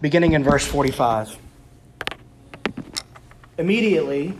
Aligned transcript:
beginning 0.00 0.32
in 0.32 0.44
verse 0.44 0.66
45. 0.66 1.36
Immediately, 3.58 4.38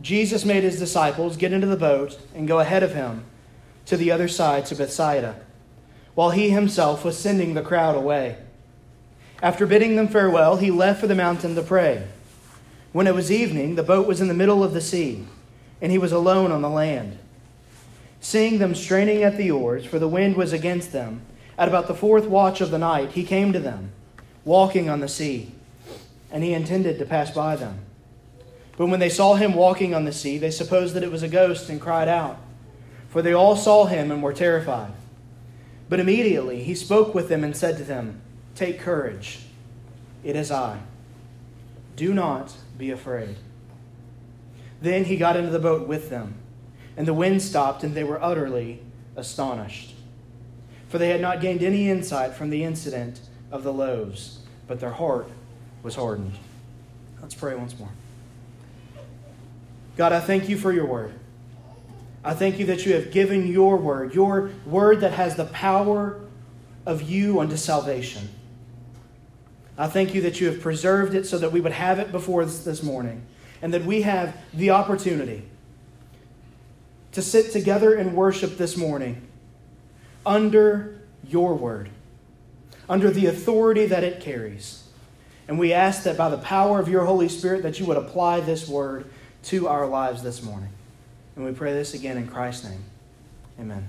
Jesus 0.00 0.44
made 0.44 0.62
his 0.62 0.78
disciples 0.78 1.36
get 1.36 1.52
into 1.52 1.66
the 1.66 1.76
boat 1.76 2.18
and 2.34 2.46
go 2.46 2.60
ahead 2.60 2.84
of 2.84 2.94
him 2.94 3.24
to 3.86 3.96
the 3.96 4.12
other 4.12 4.28
side 4.28 4.66
to 4.66 4.76
Bethsaida, 4.76 5.40
while 6.14 6.30
he 6.30 6.50
himself 6.50 7.04
was 7.04 7.18
sending 7.18 7.54
the 7.54 7.62
crowd 7.62 7.96
away. 7.96 8.36
After 9.42 9.66
bidding 9.66 9.96
them 9.96 10.08
farewell, 10.08 10.56
he 10.56 10.70
left 10.70 11.00
for 11.00 11.06
the 11.08 11.14
mountain 11.14 11.54
to 11.56 11.62
pray. 11.62 12.06
When 12.92 13.06
it 13.06 13.14
was 13.14 13.32
evening, 13.32 13.74
the 13.74 13.82
boat 13.82 14.06
was 14.06 14.20
in 14.20 14.28
the 14.28 14.34
middle 14.34 14.62
of 14.62 14.72
the 14.72 14.80
sea, 14.80 15.26
and 15.80 15.90
he 15.90 15.98
was 15.98 16.12
alone 16.12 16.52
on 16.52 16.62
the 16.62 16.70
land. 16.70 17.18
Seeing 18.20 18.58
them 18.58 18.74
straining 18.74 19.22
at 19.22 19.36
the 19.36 19.50
oars, 19.50 19.84
for 19.84 19.98
the 19.98 20.08
wind 20.08 20.36
was 20.36 20.52
against 20.52 20.92
them, 20.92 21.22
at 21.56 21.68
about 21.68 21.88
the 21.88 21.94
fourth 21.94 22.26
watch 22.26 22.60
of 22.60 22.70
the 22.70 22.78
night, 22.78 23.12
he 23.12 23.24
came 23.24 23.52
to 23.52 23.58
them, 23.58 23.92
walking 24.44 24.88
on 24.88 25.00
the 25.00 25.08
sea, 25.08 25.52
and 26.30 26.42
he 26.42 26.54
intended 26.54 26.98
to 26.98 27.04
pass 27.04 27.30
by 27.30 27.56
them. 27.56 27.80
But 28.76 28.86
when 28.86 29.00
they 29.00 29.08
saw 29.08 29.34
him 29.34 29.54
walking 29.54 29.94
on 29.94 30.04
the 30.04 30.12
sea, 30.12 30.38
they 30.38 30.50
supposed 30.50 30.94
that 30.94 31.02
it 31.02 31.10
was 31.10 31.22
a 31.22 31.28
ghost 31.28 31.68
and 31.68 31.80
cried 31.80 32.08
out, 32.08 32.38
for 33.08 33.22
they 33.22 33.32
all 33.32 33.56
saw 33.56 33.86
him 33.86 34.10
and 34.10 34.22
were 34.22 34.32
terrified. 34.32 34.92
But 35.88 36.00
immediately 36.00 36.62
he 36.62 36.74
spoke 36.74 37.14
with 37.14 37.28
them 37.28 37.42
and 37.42 37.56
said 37.56 37.76
to 37.78 37.84
them, 37.84 38.20
Take 38.54 38.78
courage, 38.78 39.40
it 40.22 40.36
is 40.36 40.50
I. 40.50 40.80
Do 41.96 42.14
not 42.14 42.54
be 42.76 42.90
afraid. 42.90 43.36
Then 44.80 45.04
he 45.04 45.16
got 45.16 45.36
into 45.36 45.50
the 45.50 45.58
boat 45.58 45.88
with 45.88 46.10
them, 46.10 46.34
and 46.96 47.06
the 47.06 47.14
wind 47.14 47.42
stopped, 47.42 47.82
and 47.82 47.94
they 47.94 48.04
were 48.04 48.22
utterly 48.22 48.80
astonished. 49.16 49.94
For 50.88 50.98
they 50.98 51.08
had 51.08 51.20
not 51.20 51.40
gained 51.40 51.62
any 51.62 51.90
insight 51.90 52.34
from 52.34 52.50
the 52.50 52.62
incident 52.64 53.20
of 53.50 53.62
the 53.62 53.72
loaves, 53.72 54.40
but 54.66 54.80
their 54.80 54.90
heart 54.90 55.28
was 55.82 55.94
hardened. 55.94 56.34
Let's 57.20 57.34
pray 57.34 57.54
once 57.54 57.78
more. 57.78 57.88
God, 59.96 60.12
I 60.12 60.20
thank 60.20 60.48
you 60.48 60.56
for 60.56 60.72
your 60.72 60.86
word. 60.86 61.12
I 62.24 62.34
thank 62.34 62.58
you 62.58 62.66
that 62.66 62.84
you 62.84 62.94
have 62.94 63.10
given 63.10 63.46
your 63.46 63.76
word, 63.76 64.14
your 64.14 64.50
word 64.66 65.00
that 65.00 65.12
has 65.12 65.36
the 65.36 65.46
power 65.46 66.20
of 66.84 67.02
you 67.02 67.40
unto 67.40 67.56
salvation. 67.56 68.28
I 69.76 69.86
thank 69.86 70.14
you 70.14 70.22
that 70.22 70.40
you 70.40 70.48
have 70.48 70.60
preserved 70.60 71.14
it 71.14 71.24
so 71.24 71.38
that 71.38 71.52
we 71.52 71.60
would 71.60 71.72
have 71.72 71.98
it 71.98 72.10
before 72.10 72.42
us 72.42 72.64
this 72.64 72.82
morning 72.82 73.22
and 73.62 73.72
that 73.74 73.84
we 73.84 74.02
have 74.02 74.36
the 74.52 74.70
opportunity 74.70 75.44
to 77.12 77.22
sit 77.22 77.52
together 77.52 77.94
and 77.94 78.14
worship 78.14 78.58
this 78.58 78.76
morning 78.76 79.26
under 80.26 81.00
your 81.26 81.54
word, 81.54 81.88
under 82.88 83.10
the 83.10 83.26
authority 83.26 83.86
that 83.86 84.04
it 84.04 84.20
carries. 84.20 84.84
And 85.46 85.58
we 85.58 85.72
ask 85.72 86.02
that 86.02 86.16
by 86.16 86.28
the 86.28 86.38
power 86.38 86.78
of 86.78 86.88
your 86.88 87.04
Holy 87.04 87.28
Spirit 87.28 87.62
that 87.62 87.78
you 87.80 87.86
would 87.86 87.96
apply 87.96 88.40
this 88.40 88.68
word 88.68 89.10
to 89.44 89.68
our 89.68 89.86
lives 89.86 90.22
this 90.22 90.42
morning. 90.42 90.70
And 91.36 91.44
we 91.44 91.52
pray 91.52 91.72
this 91.72 91.94
again 91.94 92.16
in 92.16 92.26
Christ's 92.26 92.64
name. 92.64 92.82
Amen. 93.60 93.88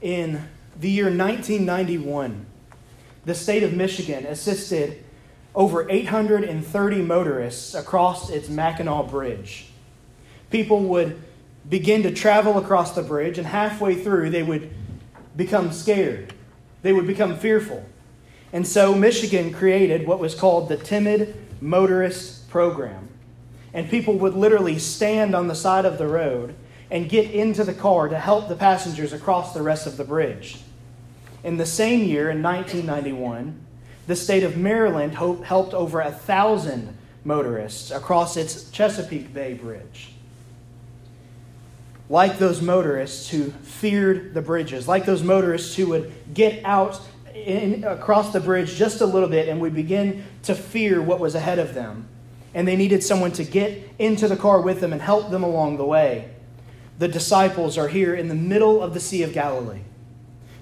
In 0.00 0.48
the 0.78 0.90
year 0.90 1.06
1991, 1.06 2.46
the 3.24 3.34
state 3.34 3.62
of 3.62 3.72
Michigan 3.72 4.26
assisted 4.26 5.04
over 5.54 5.90
830 5.90 7.02
motorists 7.02 7.74
across 7.74 8.30
its 8.30 8.48
Mackinac 8.48 9.10
Bridge. 9.10 9.66
People 10.50 10.84
would 10.84 11.20
begin 11.68 12.04
to 12.04 12.12
travel 12.12 12.58
across 12.58 12.94
the 12.94 13.02
bridge, 13.02 13.38
and 13.38 13.46
halfway 13.46 13.94
through, 13.96 14.30
they 14.30 14.42
would 14.42 14.70
become 15.36 15.72
scared. 15.72 16.32
They 16.88 16.94
would 16.94 17.06
become 17.06 17.36
fearful. 17.36 17.84
And 18.50 18.66
so, 18.66 18.94
Michigan 18.94 19.52
created 19.52 20.06
what 20.06 20.20
was 20.20 20.34
called 20.34 20.70
the 20.70 20.78
Timid 20.78 21.36
Motorist 21.60 22.48
program. 22.48 23.10
And 23.74 23.90
people 23.90 24.14
would 24.14 24.32
literally 24.32 24.78
stand 24.78 25.34
on 25.34 25.48
the 25.48 25.54
side 25.54 25.84
of 25.84 25.98
the 25.98 26.06
road 26.06 26.54
and 26.90 27.10
get 27.10 27.30
into 27.30 27.62
the 27.62 27.74
car 27.74 28.08
to 28.08 28.18
help 28.18 28.48
the 28.48 28.56
passengers 28.56 29.12
across 29.12 29.52
the 29.52 29.60
rest 29.60 29.86
of 29.86 29.98
the 29.98 30.04
bridge. 30.04 30.62
In 31.44 31.58
the 31.58 31.66
same 31.66 32.04
year, 32.04 32.30
in 32.30 32.42
1991, 32.42 33.60
the 34.06 34.16
state 34.16 34.42
of 34.42 34.56
Maryland 34.56 35.12
helped 35.12 35.74
over 35.74 36.00
a 36.00 36.10
thousand 36.10 36.96
motorists 37.22 37.90
across 37.90 38.34
its 38.38 38.70
Chesapeake 38.70 39.34
Bay 39.34 39.52
Bridge. 39.52 40.14
Like 42.08 42.38
those 42.38 42.62
motorists 42.62 43.28
who 43.28 43.50
feared 43.50 44.34
the 44.34 44.42
bridges, 44.42 44.88
like 44.88 45.04
those 45.04 45.22
motorists 45.22 45.74
who 45.76 45.88
would 45.88 46.12
get 46.32 46.64
out 46.64 47.00
in, 47.34 47.84
across 47.84 48.32
the 48.32 48.40
bridge 48.40 48.74
just 48.74 49.00
a 49.00 49.06
little 49.06 49.28
bit 49.28 49.48
and 49.48 49.60
would 49.60 49.74
begin 49.74 50.24
to 50.44 50.54
fear 50.54 51.02
what 51.02 51.20
was 51.20 51.34
ahead 51.34 51.58
of 51.58 51.74
them 51.74 52.08
and 52.54 52.66
they 52.66 52.76
needed 52.76 53.02
someone 53.02 53.32
to 53.32 53.44
get 53.44 53.88
into 53.98 54.26
the 54.26 54.36
car 54.36 54.60
with 54.60 54.80
them 54.80 54.92
and 54.92 55.02
help 55.02 55.30
them 55.30 55.42
along 55.42 55.76
the 55.76 55.84
way. 55.84 56.30
The 56.98 57.08
disciples 57.08 57.78
are 57.78 57.88
here 57.88 58.14
in 58.14 58.28
the 58.28 58.34
middle 58.34 58.82
of 58.82 58.94
the 58.94 59.00
Sea 59.00 59.22
of 59.22 59.32
Galilee. 59.32 59.82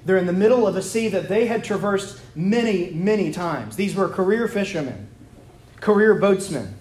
They're 0.04 0.18
in 0.18 0.26
the 0.26 0.32
middle 0.32 0.66
of 0.66 0.76
a 0.76 0.82
sea 0.82 1.08
that 1.08 1.28
they 1.28 1.46
had 1.46 1.64
traversed 1.64 2.20
many, 2.34 2.90
many 2.90 3.32
times. 3.32 3.76
These 3.76 3.94
were 3.94 4.08
career 4.08 4.46
fishermen, 4.46 5.08
career 5.80 6.14
boatsmen. 6.14 6.74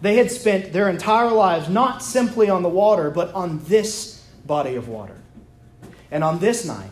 They 0.00 0.16
had 0.16 0.30
spent 0.30 0.72
their 0.72 0.88
entire 0.88 1.30
lives 1.30 1.68
not 1.68 2.02
simply 2.02 2.50
on 2.50 2.62
the 2.62 2.68
water, 2.68 3.10
but 3.10 3.32
on 3.34 3.64
this 3.64 4.24
body 4.44 4.74
of 4.74 4.88
water. 4.88 5.16
And 6.10 6.22
on 6.22 6.38
this 6.38 6.64
night, 6.64 6.90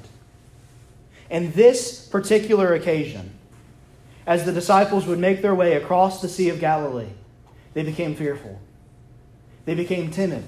and 1.31 1.53
this 1.55 2.07
particular 2.07 2.75
occasion, 2.75 3.33
as 4.27 4.45
the 4.45 4.53
disciples 4.53 5.07
would 5.07 5.19
make 5.19 5.43
their 5.43 5.55
way 5.55 5.75
across 5.75 6.21
the 6.21 6.29
Sea 6.29 6.49
of 6.49 6.61
Galilee, 6.61 7.11
they 7.75 7.83
became 7.83 8.15
fearful. 8.15 8.61
They 9.65 9.75
became 9.75 10.11
timid. 10.11 10.45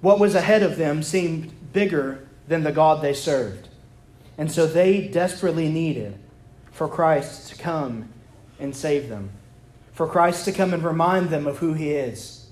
What 0.00 0.18
was 0.18 0.34
ahead 0.34 0.62
of 0.62 0.76
them 0.76 1.02
seemed 1.02 1.72
bigger 1.72 2.26
than 2.48 2.64
the 2.64 2.72
God 2.72 3.02
they 3.02 3.14
served. 3.14 3.68
And 4.36 4.50
so 4.50 4.66
they 4.66 5.08
desperately 5.08 5.68
needed 5.68 6.18
for 6.72 6.88
Christ 6.88 7.50
to 7.50 7.56
come 7.56 8.08
and 8.58 8.74
save 8.74 9.08
them, 9.08 9.30
for 9.94 10.06
Christ 10.06 10.44
to 10.44 10.52
come 10.52 10.74
and 10.74 10.84
remind 10.84 11.30
them 11.30 11.46
of 11.46 11.58
who 11.58 11.72
He 11.72 11.92
is. 11.92 12.46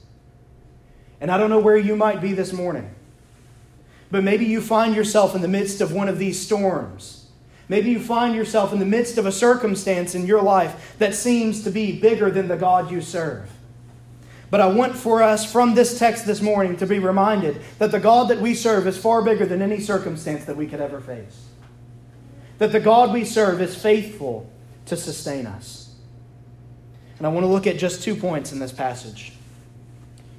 And 1.21 1.31
I 1.31 1.37
don't 1.37 1.51
know 1.51 1.61
where 1.61 1.77
you 1.77 1.95
might 1.95 2.21
be 2.21 2.33
this 2.33 2.53
morning, 2.53 2.93
but 4.11 4.25
maybe 4.25 4.47
you 4.47 4.61
find 4.61 4.97
yourself 4.97 5.35
in 5.35 5.43
the 5.43 5.49
midst 5.49 5.81
of 5.81 5.93
one 5.93 6.09
of 6.09 6.19
these 6.19 6.41
storms 6.41 7.23
Maybe 7.73 7.91
you 7.91 8.01
find 8.01 8.35
yourself 8.35 8.75
in 8.75 8.81
the 8.81 8.85
midst 8.85 9.17
of 9.17 9.25
a 9.25 9.33
circumstance 9.33 10.15
in 10.15 10.27
your 10.27 10.43
life 10.43 10.95
that 10.99 11.15
seems 11.15 11.65
to 11.65 11.71
be 11.71 11.99
bigger 11.99 12.31
than 12.31 12.47
the 12.47 12.57
God 12.59 12.91
you 12.91 13.01
serve. 13.01 13.51
But 14.51 14.61
I 14.61 14.67
want 14.67 14.95
for 14.95 15.23
us 15.23 15.51
from 15.51 15.75
this 15.75 15.99
text 15.99 16.27
this 16.27 16.43
morning 16.43 16.77
to 16.77 16.87
be 16.87 16.99
reminded 16.99 17.63
that 17.79 17.91
the 17.91 17.99
God 17.99 18.29
that 18.29 18.43
we 18.43 18.55
serve 18.55 18.87
is 18.87 18.99
far 18.99 19.23
bigger 19.23 19.47
than 19.47 19.63
any 19.63 19.81
circumstance 19.81 20.45
that 20.45 20.57
we 20.59 20.67
could 20.67 20.83
ever 20.83 21.01
face. 21.01 21.47
That 22.59 22.73
the 22.73 22.81
God 22.81 23.15
we 23.15 23.25
serve 23.25 23.63
is 23.63 23.81
faithful 23.81 24.51
to 24.85 24.95
sustain 24.95 25.47
us. 25.47 25.82
And 27.19 27.27
I 27.27 27.31
want 27.31 27.45
to 27.45 27.49
look 27.49 27.67
at 27.67 27.79
just 27.79 28.03
two 28.03 28.17
points 28.17 28.53
in 28.53 28.59
this 28.59 28.73
passage. 28.73 29.33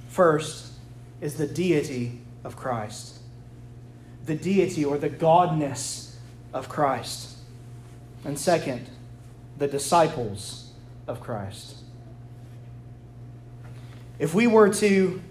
First 0.10 0.74
is 1.22 1.36
the 1.36 1.48
deity 1.48 2.20
of 2.44 2.56
Christ, 2.56 3.20
the 4.26 4.36
deity 4.36 4.84
or 4.84 4.98
the 4.98 5.10
godness 5.10 6.16
of 6.54 6.70
Christ. 6.70 7.38
And 8.26 8.38
second, 8.38 8.90
the 9.58 9.68
disciples 9.68 10.72
of 11.08 11.20
Christ. 11.20 11.78
If 14.20 14.34
we 14.34 14.48
were 14.48 14.70
to 14.76 15.22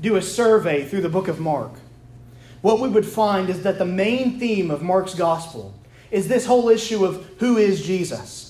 do 0.00 0.16
a 0.16 0.22
survey 0.22 0.84
through 0.84 1.02
the 1.02 1.08
book 1.08 1.28
of 1.28 1.40
Mark, 1.40 1.72
what 2.62 2.80
we 2.80 2.88
would 2.88 3.06
find 3.06 3.48
is 3.48 3.62
that 3.62 3.78
the 3.78 3.86
main 3.86 4.38
theme 4.38 4.70
of 4.70 4.82
Mark's 4.82 5.14
gospel 5.14 5.74
is 6.10 6.28
this 6.28 6.46
whole 6.46 6.68
issue 6.68 7.04
of 7.04 7.24
who 7.38 7.56
is 7.56 7.82
Jesus. 7.82 8.49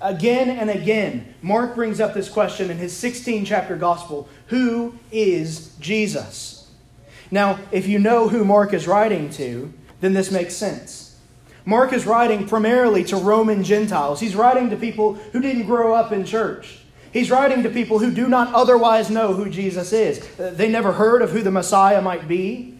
Again 0.00 0.50
and 0.50 0.68
again, 0.70 1.34
Mark 1.42 1.74
brings 1.74 2.00
up 2.00 2.14
this 2.14 2.28
question 2.28 2.70
in 2.70 2.78
his 2.78 2.96
16 2.96 3.44
chapter 3.44 3.76
gospel 3.76 4.28
Who 4.48 4.98
is 5.10 5.74
Jesus? 5.80 6.70
Now, 7.30 7.58
if 7.72 7.88
you 7.88 7.98
know 7.98 8.28
who 8.28 8.44
Mark 8.44 8.72
is 8.72 8.86
writing 8.86 9.30
to, 9.30 9.72
then 10.00 10.12
this 10.12 10.30
makes 10.30 10.54
sense. 10.54 11.18
Mark 11.64 11.92
is 11.92 12.06
writing 12.06 12.46
primarily 12.46 13.02
to 13.04 13.16
Roman 13.16 13.64
Gentiles. 13.64 14.20
He's 14.20 14.36
writing 14.36 14.70
to 14.70 14.76
people 14.76 15.14
who 15.14 15.40
didn't 15.40 15.66
grow 15.66 15.94
up 15.94 16.12
in 16.12 16.24
church. 16.24 16.78
He's 17.12 17.30
writing 17.30 17.62
to 17.64 17.70
people 17.70 17.98
who 17.98 18.12
do 18.12 18.28
not 18.28 18.54
otherwise 18.54 19.10
know 19.10 19.32
who 19.32 19.50
Jesus 19.50 19.92
is. 19.92 20.20
Uh, 20.38 20.50
they 20.50 20.68
never 20.68 20.92
heard 20.92 21.22
of 21.22 21.30
who 21.30 21.42
the 21.42 21.50
Messiah 21.50 22.00
might 22.02 22.28
be, 22.28 22.78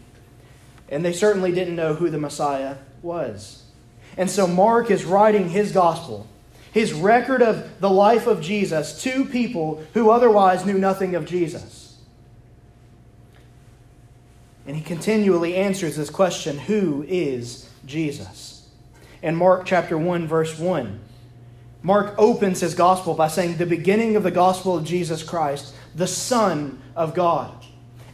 and 0.88 1.04
they 1.04 1.12
certainly 1.12 1.52
didn't 1.52 1.74
know 1.74 1.94
who 1.94 2.10
the 2.10 2.18
Messiah 2.18 2.76
was. 3.02 3.64
And 4.16 4.30
so 4.30 4.46
Mark 4.46 4.90
is 4.90 5.04
writing 5.04 5.48
his 5.48 5.72
gospel, 5.72 6.28
his 6.76 6.93
record 6.93 7.43
of 7.43 7.81
the 7.81 7.90
life 7.90 8.26
of 8.26 8.40
Jesus, 8.40 9.02
to 9.02 9.25
people 9.25 9.82
who 9.94 10.11
otherwise 10.11 10.64
knew 10.67 10.78
nothing 10.78 11.14
of 11.14 11.25
Jesus. 11.25 11.96
And 14.67 14.76
he 14.76 14.82
continually 14.82 15.56
answers 15.56 15.96
this 15.96 16.11
question 16.11 16.58
who 16.58 17.05
is 17.08 17.70
Jesus? 17.84 18.56
in 19.23 19.34
Mark 19.34 19.64
chapter 19.67 19.99
1, 19.99 20.26
verse 20.28 20.58
1. 20.58 21.00
Mark 21.82 22.14
opens 22.19 22.61
his 22.61 22.75
gospel 22.75 23.14
by 23.14 23.28
saying, 23.28 23.56
The 23.56 23.67
beginning 23.67 24.14
of 24.14 24.23
the 24.23 24.31
gospel 24.31 24.76
of 24.76 24.84
Jesus 24.84 25.23
Christ, 25.23 25.75
the 25.94 26.06
Son 26.06 26.81
of 26.94 27.14
God. 27.14 27.52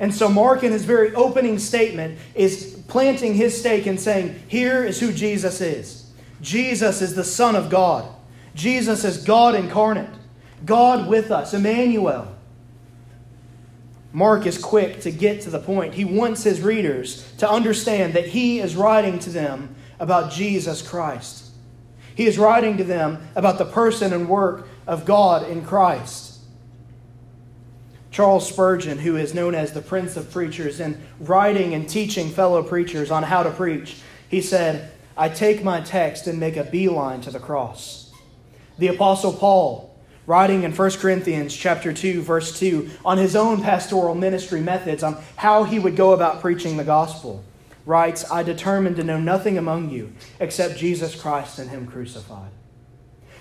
And 0.00 0.14
so, 0.14 0.28
Mark, 0.28 0.62
in 0.62 0.72
his 0.72 0.84
very 0.84 1.14
opening 1.14 1.58
statement, 1.58 2.18
is 2.34 2.82
planting 2.88 3.34
his 3.34 3.58
stake 3.58 3.86
and 3.86 4.00
saying, 4.00 4.42
Here 4.48 4.84
is 4.84 5.00
who 5.00 5.12
Jesus 5.12 5.60
is. 5.60 6.10
Jesus 6.40 7.02
is 7.02 7.14
the 7.14 7.24
Son 7.24 7.56
of 7.56 7.70
God. 7.70 8.08
Jesus 8.54 9.04
is 9.04 9.24
God 9.24 9.54
incarnate, 9.54 10.10
God 10.64 11.08
with 11.08 11.30
us, 11.30 11.54
Emmanuel. 11.54 12.28
Mark 14.12 14.46
is 14.46 14.58
quick 14.58 15.00
to 15.00 15.10
get 15.10 15.40
to 15.42 15.50
the 15.50 15.58
point. 15.58 15.94
He 15.94 16.04
wants 16.04 16.42
his 16.42 16.60
readers 16.60 17.26
to 17.38 17.50
understand 17.50 18.12
that 18.12 18.26
he 18.26 18.60
is 18.60 18.76
writing 18.76 19.18
to 19.20 19.30
them 19.30 19.74
about 19.98 20.32
Jesus 20.32 20.86
Christ. 20.86 21.50
He 22.14 22.26
is 22.26 22.36
writing 22.36 22.76
to 22.76 22.84
them 22.84 23.26
about 23.34 23.56
the 23.56 23.64
person 23.64 24.12
and 24.12 24.28
work 24.28 24.68
of 24.86 25.06
God 25.06 25.48
in 25.48 25.64
Christ. 25.64 26.40
Charles 28.10 28.46
Spurgeon, 28.46 28.98
who 28.98 29.16
is 29.16 29.32
known 29.32 29.54
as 29.54 29.72
the 29.72 29.80
Prince 29.80 30.18
of 30.18 30.30
Preachers, 30.30 30.80
in 30.80 31.00
writing 31.18 31.72
and 31.72 31.88
teaching 31.88 32.28
fellow 32.28 32.62
preachers 32.62 33.10
on 33.10 33.22
how 33.22 33.42
to 33.42 33.50
preach, 33.50 33.96
he 34.28 34.42
said, 34.42 34.90
I 35.16 35.30
take 35.30 35.64
my 35.64 35.80
text 35.80 36.26
and 36.26 36.38
make 36.38 36.58
a 36.58 36.64
beeline 36.64 37.22
to 37.22 37.30
the 37.30 37.40
cross. 37.40 38.11
The 38.78 38.88
Apostle 38.88 39.32
Paul, 39.32 39.94
writing 40.26 40.62
in 40.62 40.72
1 40.72 40.90
Corinthians 40.92 41.54
chapter 41.54 41.92
2 41.92 42.22
verse 42.22 42.58
2 42.58 42.90
on 43.04 43.18
his 43.18 43.36
own 43.36 43.62
pastoral 43.62 44.14
ministry 44.14 44.60
methods 44.60 45.02
on 45.02 45.20
how 45.36 45.64
he 45.64 45.78
would 45.78 45.96
go 45.96 46.12
about 46.12 46.40
preaching 46.40 46.76
the 46.76 46.84
gospel 46.84 47.44
writes 47.84 48.30
I 48.30 48.42
determined 48.42 48.96
to 48.96 49.04
know 49.04 49.18
nothing 49.18 49.58
among 49.58 49.90
you 49.90 50.12
except 50.40 50.78
Jesus 50.78 51.20
Christ 51.20 51.58
and 51.58 51.70
him 51.70 51.86
crucified. 51.86 52.50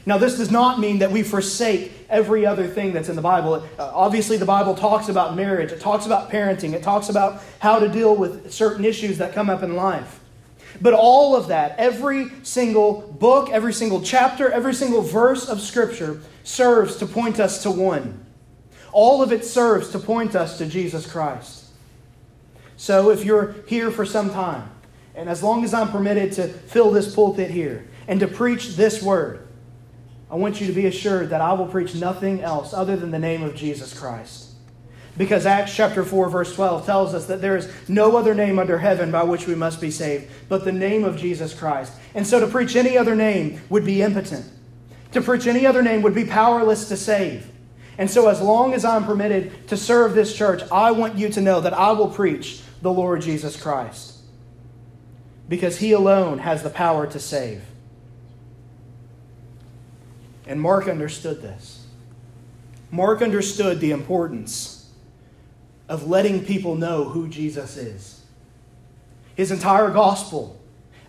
Now, 0.04 0.18
this 0.18 0.38
does 0.38 0.50
not 0.50 0.80
mean 0.80 0.98
that 1.00 1.12
we 1.12 1.22
forsake 1.22 1.92
every 2.10 2.44
other 2.44 2.68
thing 2.68 2.92
that's 2.92 3.08
in 3.08 3.16
the 3.16 3.22
Bible. 3.22 3.64
Uh, 3.78 3.92
obviously, 3.94 4.36
the 4.36 4.46
Bible 4.46 4.74
talks 4.74 5.10
about 5.10 5.36
marriage, 5.36 5.72
it 5.72 5.80
talks 5.80 6.08
about 6.08 6.32
parenting, 6.32 6.74
it 6.74 6.82
talks 6.82 7.08
about 7.08 7.44
how 7.60 7.78
to 7.78 7.88
deal 7.88 8.16
with 8.16 8.52
certain 8.52 8.84
issues 8.84 9.20
that 9.20 9.34
come 9.34 9.48
up 9.48 9.62
in 9.62 9.76
life. 9.76 10.21
But 10.82 10.94
all 10.94 11.36
of 11.36 11.48
that, 11.50 11.76
every 11.78 12.32
single 12.44 13.02
book, 13.20 13.50
every 13.52 13.72
single 13.72 14.02
chapter, 14.02 14.52
every 14.52 14.74
single 14.74 15.02
verse 15.02 15.48
of 15.48 15.62
Scripture 15.62 16.22
serves 16.44 16.96
to 16.98 17.06
point 17.06 17.40
us 17.40 17.62
to 17.64 17.72
one. 17.72 18.26
All 18.92 19.22
of 19.22 19.32
it 19.32 19.46
serves 19.46 19.90
to 19.90 20.00
point 20.00 20.36
us 20.36 20.58
to 20.58 20.66
Jesus 20.66 21.10
Christ. 21.10 21.66
So 22.78 23.12
if 23.12 23.24
you're 23.24 23.56
here 23.68 23.92
for 23.92 24.06
some 24.06 24.32
time, 24.32 24.70
and 25.14 25.30
as 25.30 25.44
long 25.44 25.64
as 25.64 25.74
I'm 25.74 25.92
permitted 25.92 26.32
to 26.34 26.48
fill 26.48 26.90
this 26.90 27.14
pulpit 27.14 27.52
here 27.52 27.88
and 28.08 28.20
to 28.20 28.28
preach 28.28 28.76
this 28.76 29.04
word, 29.04 29.48
I 30.32 30.36
want 30.36 30.60
you 30.62 30.68
to 30.68 30.74
be 30.74 30.88
assured 30.88 31.30
that 31.30 31.42
I 31.42 31.54
will 31.54 31.68
preach 31.68 31.94
nothing 31.94 32.42
else 32.42 32.74
other 32.74 32.96
than 32.96 33.12
the 33.12 33.20
name 33.20 33.44
of 33.44 33.54
Jesus 33.54 33.98
Christ. 33.98 34.51
Because 35.18 35.46
Acts 35.46 35.76
chapter 35.76 36.06
4, 36.06 36.30
verse 36.30 36.56
12 36.56 36.86
tells 36.86 37.14
us 37.14 37.26
that 37.26 37.42
there 37.42 37.58
is 37.58 37.70
no 37.90 38.16
other 38.16 38.34
name 38.34 38.58
under 38.58 38.78
heaven 38.78 39.12
by 39.12 39.24
which 39.24 39.46
we 39.46 39.56
must 39.56 39.82
be 39.82 39.92
saved 39.92 40.32
but 40.48 40.64
the 40.64 40.72
name 40.72 41.04
of 41.04 41.18
Jesus 41.18 41.54
Christ. 41.54 41.94
And 42.16 42.26
so 42.26 42.40
to 42.40 42.48
preach 42.48 42.76
any 42.76 42.98
other 42.98 43.16
name 43.16 43.62
would 43.70 43.86
be 43.86 44.02
impotent. 44.02 44.46
To 45.12 45.22
preach 45.22 45.48
any 45.48 45.66
other 45.66 45.82
name 45.82 46.02
would 46.02 46.16
be 46.16 46.26
powerless 46.26 46.88
to 46.88 46.98
save. 46.98 47.50
And 47.98 48.10
so, 48.10 48.30
as 48.30 48.42
long 48.42 48.74
as 48.74 48.86
I'm 48.86 49.06
permitted 49.06 49.68
to 49.68 49.78
serve 49.78 50.16
this 50.16 50.36
church, 50.36 50.64
I 50.72 50.92
want 50.92 51.18
you 51.18 51.30
to 51.30 51.42
know 51.42 51.60
that 51.60 51.74
I 51.74 51.92
will 51.92 52.08
preach 52.08 52.62
the 52.82 52.92
Lord 52.92 53.22
Jesus 53.22 53.62
Christ. 53.62 54.18
Because 55.50 55.78
he 55.78 55.92
alone 55.92 56.40
has 56.40 56.64
the 56.64 56.70
power 56.70 57.06
to 57.08 57.20
save. 57.20 57.62
And 60.48 60.60
Mark 60.60 60.88
understood 60.88 61.42
this. 61.42 61.86
Mark 62.90 63.22
understood 63.22 63.82
the 63.82 63.92
importance 63.92 64.81
of 65.92 66.08
letting 66.08 66.46
people 66.46 66.76
know 66.76 67.04
who 67.04 67.28
Jesus 67.28 67.76
is. 67.76 68.22
His 69.36 69.52
entire 69.52 69.92
gospel 69.92 70.58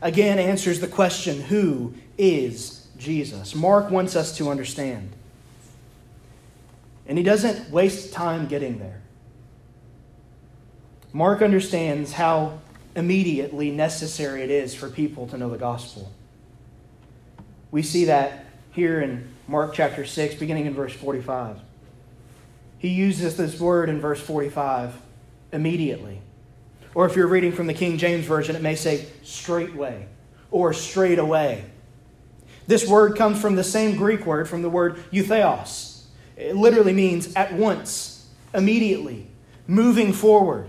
again 0.01 0.41
answers 0.41 0.81
the 0.81 0.89
question 0.89 1.41
who 1.41 1.95
is 2.19 2.89
Jesus. 2.99 3.55
Mark 3.55 3.93
wants 3.93 4.17
us 4.17 4.37
to 4.39 4.51
understand. 4.51 5.13
And 7.07 7.17
he 7.17 7.23
doesn't 7.23 7.71
waste 7.71 8.13
time 8.13 8.49
getting 8.49 8.81
there. 8.81 9.01
Mark 11.13 11.43
understands 11.43 12.15
how 12.15 12.59
immediately 12.97 13.71
necessary 13.71 14.43
it 14.43 14.51
is 14.51 14.75
for 14.75 14.89
people 14.89 15.29
to 15.29 15.39
know 15.39 15.49
the 15.49 15.59
gospel. 15.59 16.11
We 17.71 17.83
see 17.83 18.07
that 18.07 18.47
here 18.73 19.01
in 19.01 19.33
Mark 19.47 19.75
chapter 19.75 20.05
6, 20.05 20.35
beginning 20.35 20.67
in 20.67 20.75
verse 20.75 20.93
45. 20.93 21.61
He 22.83 22.89
uses 22.89 23.37
this 23.37 23.61
word 23.61 23.89
in 23.89 24.01
verse 24.01 24.21
45 24.21 25.01
immediately. 25.53 26.21
Or 26.97 27.07
if 27.07 27.15
you're 27.15 27.29
reading 27.29 27.53
from 27.53 27.69
the 27.69 27.75
King 27.75 27.97
James 27.97 28.27
Version, 28.27 28.57
it 28.57 28.61
may 28.61 28.75
say 28.75 29.07
straightway 29.23 30.09
or 30.51 30.73
straight 30.73 31.21
away. 31.21 31.65
This 32.67 32.85
word 32.85 33.17
comes 33.17 33.41
from 33.41 33.55
the 33.55 33.63
same 33.63 33.97
Greek 33.97 34.27
word, 34.27 34.49
from 34.49 34.63
the 34.63 34.69
word 34.69 34.97
eutheos. 35.13 36.07
It 36.37 36.57
literally 36.57 36.93
means 36.93 37.33
at 37.37 37.53
once, 37.53 38.27
immediately, 38.53 39.29
moving 39.69 40.13
forward. 40.13 40.69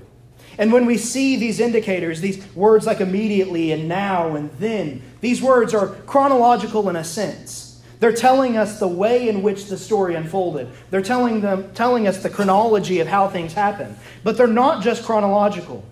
And 0.59 0.71
when 0.71 0.86
we 0.86 1.00
see 1.00 1.36
these 1.36 1.59
indicators, 1.59 2.21
these 2.21 2.45
words 2.54 2.86
like 2.86 3.01
immediately 3.01 3.71
and 3.71 3.89
now 3.89 4.36
and 4.36 4.51
then, 4.59 5.01
these 5.19 5.42
words 5.42 5.74
are 5.74 5.88
chronological 5.88 6.88
in 6.89 6.95
a 6.95 7.04
sense. 7.04 7.62
They're 8.04 8.12
telling 8.12 8.58
us 8.58 8.80
the 8.80 8.88
way 8.90 9.30
in 9.30 9.42
which 9.44 9.68
the 9.68 9.78
story 9.78 10.16
unfolded. 10.16 10.68
They're 10.90 11.02
telling, 11.02 11.40
them, 11.40 11.74
telling 11.74 12.06
us 12.06 12.22
the 12.22 12.30
chronology 12.30 13.00
of 13.00 13.08
how 13.08 13.30
things 13.30 13.54
happen. 13.54 13.96
But 14.26 14.36
they're 14.36 14.46
not 14.46 14.84
just 14.84 15.06
chronological, 15.06 15.86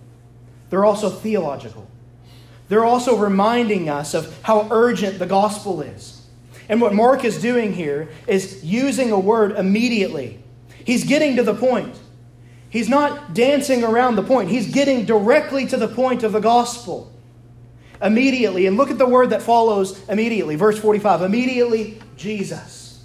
they're 0.68 0.84
also 0.84 1.08
theological. 1.08 1.88
They're 2.68 2.84
also 2.84 3.16
reminding 3.16 3.88
us 3.88 4.12
of 4.12 4.38
how 4.42 4.68
urgent 4.70 5.20
the 5.20 5.24
gospel 5.24 5.80
is. 5.80 6.26
And 6.68 6.82
what 6.82 6.92
Mark 6.92 7.24
is 7.24 7.40
doing 7.40 7.72
here 7.72 8.10
is 8.26 8.62
using 8.62 9.10
a 9.10 9.18
word 9.18 9.52
immediately. 9.52 10.38
He's 10.84 11.04
getting 11.04 11.36
to 11.36 11.42
the 11.42 11.54
point. 11.54 11.98
He's 12.68 12.90
not 12.90 13.32
dancing 13.32 13.84
around 13.84 14.16
the 14.16 14.22
point, 14.22 14.50
he's 14.50 14.70
getting 14.70 15.06
directly 15.06 15.66
to 15.68 15.78
the 15.78 15.88
point 15.88 16.24
of 16.24 16.32
the 16.32 16.40
gospel. 16.40 17.10
Immediately. 18.02 18.66
And 18.66 18.76
look 18.76 18.90
at 18.90 18.98
the 18.98 19.06
word 19.06 19.30
that 19.30 19.40
follows 19.40 20.06
immediately. 20.10 20.56
Verse 20.56 20.78
45 20.78 21.22
immediately, 21.22 22.01
Jesus. 22.16 23.04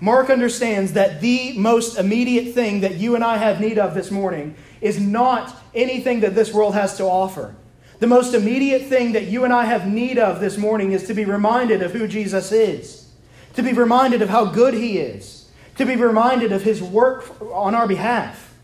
Mark 0.00 0.30
understands 0.30 0.94
that 0.94 1.20
the 1.20 1.56
most 1.56 1.96
immediate 1.96 2.54
thing 2.54 2.80
that 2.80 2.96
you 2.96 3.14
and 3.14 3.22
I 3.22 3.36
have 3.36 3.60
need 3.60 3.78
of 3.78 3.94
this 3.94 4.10
morning 4.10 4.56
is 4.80 4.98
not 4.98 5.56
anything 5.74 6.20
that 6.20 6.34
this 6.34 6.52
world 6.52 6.74
has 6.74 6.96
to 6.96 7.04
offer. 7.04 7.54
The 8.00 8.08
most 8.08 8.34
immediate 8.34 8.86
thing 8.86 9.12
that 9.12 9.28
you 9.28 9.44
and 9.44 9.52
I 9.52 9.64
have 9.64 9.86
need 9.86 10.18
of 10.18 10.40
this 10.40 10.58
morning 10.58 10.90
is 10.90 11.06
to 11.06 11.14
be 11.14 11.24
reminded 11.24 11.82
of 11.82 11.92
who 11.92 12.08
Jesus 12.08 12.50
is, 12.50 13.08
to 13.54 13.62
be 13.62 13.72
reminded 13.72 14.22
of 14.22 14.28
how 14.28 14.46
good 14.46 14.74
he 14.74 14.98
is, 14.98 15.48
to 15.76 15.86
be 15.86 15.94
reminded 15.94 16.50
of 16.50 16.62
his 16.62 16.82
work 16.82 17.40
on 17.40 17.76
our 17.76 17.86
behalf. 17.86 18.54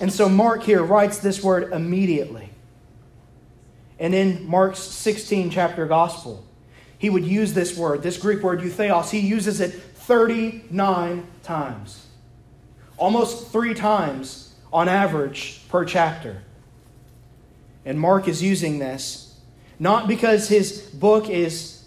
And 0.00 0.12
so 0.12 0.28
Mark 0.28 0.64
here 0.64 0.82
writes 0.82 1.18
this 1.18 1.40
word 1.40 1.72
immediately. 1.72 2.50
And 4.00 4.12
in 4.12 4.44
Mark's 4.44 4.80
16 4.80 5.50
chapter 5.50 5.86
gospel, 5.86 6.43
he 7.04 7.10
would 7.10 7.26
use 7.26 7.52
this 7.52 7.76
word, 7.76 8.02
this 8.02 8.16
Greek 8.16 8.42
word 8.42 8.60
eutheos, 8.60 9.10
he 9.10 9.20
uses 9.20 9.60
it 9.60 9.74
39 9.74 11.26
times. 11.42 12.06
Almost 12.96 13.52
three 13.52 13.74
times 13.74 14.54
on 14.72 14.88
average 14.88 15.60
per 15.68 15.84
chapter. 15.84 16.40
And 17.84 18.00
Mark 18.00 18.26
is 18.26 18.42
using 18.42 18.78
this 18.78 19.38
not 19.78 20.08
because 20.08 20.48
his 20.48 20.80
book 20.80 21.28
is 21.28 21.84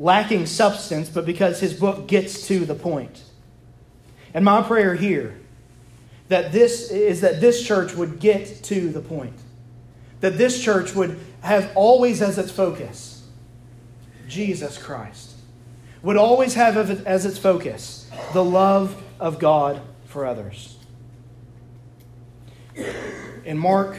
lacking 0.00 0.46
substance, 0.46 1.08
but 1.08 1.24
because 1.24 1.60
his 1.60 1.72
book 1.72 2.08
gets 2.08 2.48
to 2.48 2.64
the 2.64 2.74
point. 2.74 3.22
And 4.34 4.44
my 4.44 4.62
prayer 4.62 4.96
here 4.96 5.38
that 6.26 6.50
this 6.50 6.90
is 6.90 7.20
that 7.20 7.40
this 7.40 7.64
church 7.64 7.94
would 7.94 8.18
get 8.18 8.64
to 8.64 8.90
the 8.90 9.00
point. 9.00 9.38
That 10.22 10.38
this 10.38 10.60
church 10.60 10.92
would 10.96 11.20
have 11.40 11.70
always 11.76 12.20
as 12.20 12.36
its 12.36 12.50
focus 12.50 13.19
Jesus 14.30 14.78
Christ. 14.78 15.32
Would 16.02 16.16
always 16.16 16.54
have 16.54 16.78
as 17.06 17.26
its 17.26 17.36
focus 17.36 18.10
the 18.32 18.44
love 18.44 19.02
of 19.18 19.38
God 19.38 19.82
for 20.06 20.24
others. 20.24 20.78
And 23.44 23.60
Mark 23.60 23.98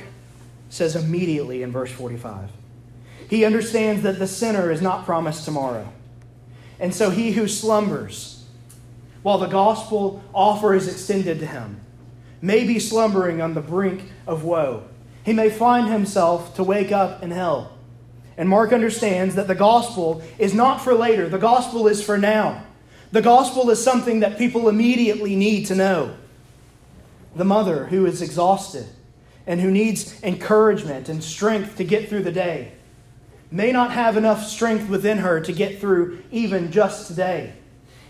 says 0.70 0.96
immediately 0.96 1.62
in 1.62 1.72
verse 1.72 1.92
45. 1.92 2.50
He 3.30 3.46
understands 3.46 4.02
that 4.04 4.18
the 4.18 4.28
sinner 4.28 4.72
is 4.72 4.82
not 4.82 5.06
promised 5.06 5.46
tomorrow. 5.46 5.92
And 6.80 6.96
so 6.96 7.12
he 7.12 7.34
who 7.34 7.48
slumbers, 7.48 8.46
while 9.22 9.38
the 9.38 9.48
gospel 9.48 10.24
offer 10.34 10.74
is 10.74 10.88
extended 10.88 11.40
to 11.40 11.46
him, 11.46 11.82
may 12.42 12.66
be 12.66 12.80
slumbering 12.80 13.42
on 13.42 13.54
the 13.54 13.62
brink 13.62 14.12
of 14.26 14.44
woe. 14.44 14.84
He 15.24 15.34
may 15.34 15.52
find 15.52 15.88
himself 15.88 16.56
to 16.56 16.64
wake 16.64 16.92
up 16.92 17.22
in 17.22 17.30
hell. 17.30 17.78
And 18.38 18.48
Mark 18.48 18.72
understands 18.72 19.36
that 19.36 19.48
the 19.48 19.56
gospel 19.56 20.22
is 20.38 20.54
not 20.54 20.82
for 20.82 20.94
later, 20.94 21.30
the 21.30 21.38
gospel 21.38 21.88
is 21.88 22.04
for 22.04 22.18
now. 22.18 22.66
The 23.12 23.22
gospel 23.22 23.70
is 23.70 23.84
something 23.84 24.22
that 24.22 24.38
people 24.38 24.70
immediately 24.70 25.36
need 25.36 25.66
to 25.66 25.76
know. 25.76 26.16
The 27.36 27.44
mother 27.46 27.86
who 27.88 28.06
is 28.06 28.22
exhausted 28.22 28.88
and 29.46 29.60
who 29.60 29.70
needs 29.70 30.22
encouragement 30.24 31.10
and 31.10 31.24
strength 31.24 31.76
to 31.78 31.84
get 31.84 32.08
through 32.08 32.24
the 32.24 32.32
day 32.32 32.74
may 33.52 33.72
not 33.72 33.92
have 33.92 34.16
enough 34.16 34.46
strength 34.46 34.90
within 34.90 35.18
her 35.18 35.42
to 35.42 35.52
get 35.52 35.80
through 35.80 36.24
even 36.32 36.72
just 36.72 37.08
today. 37.08 37.54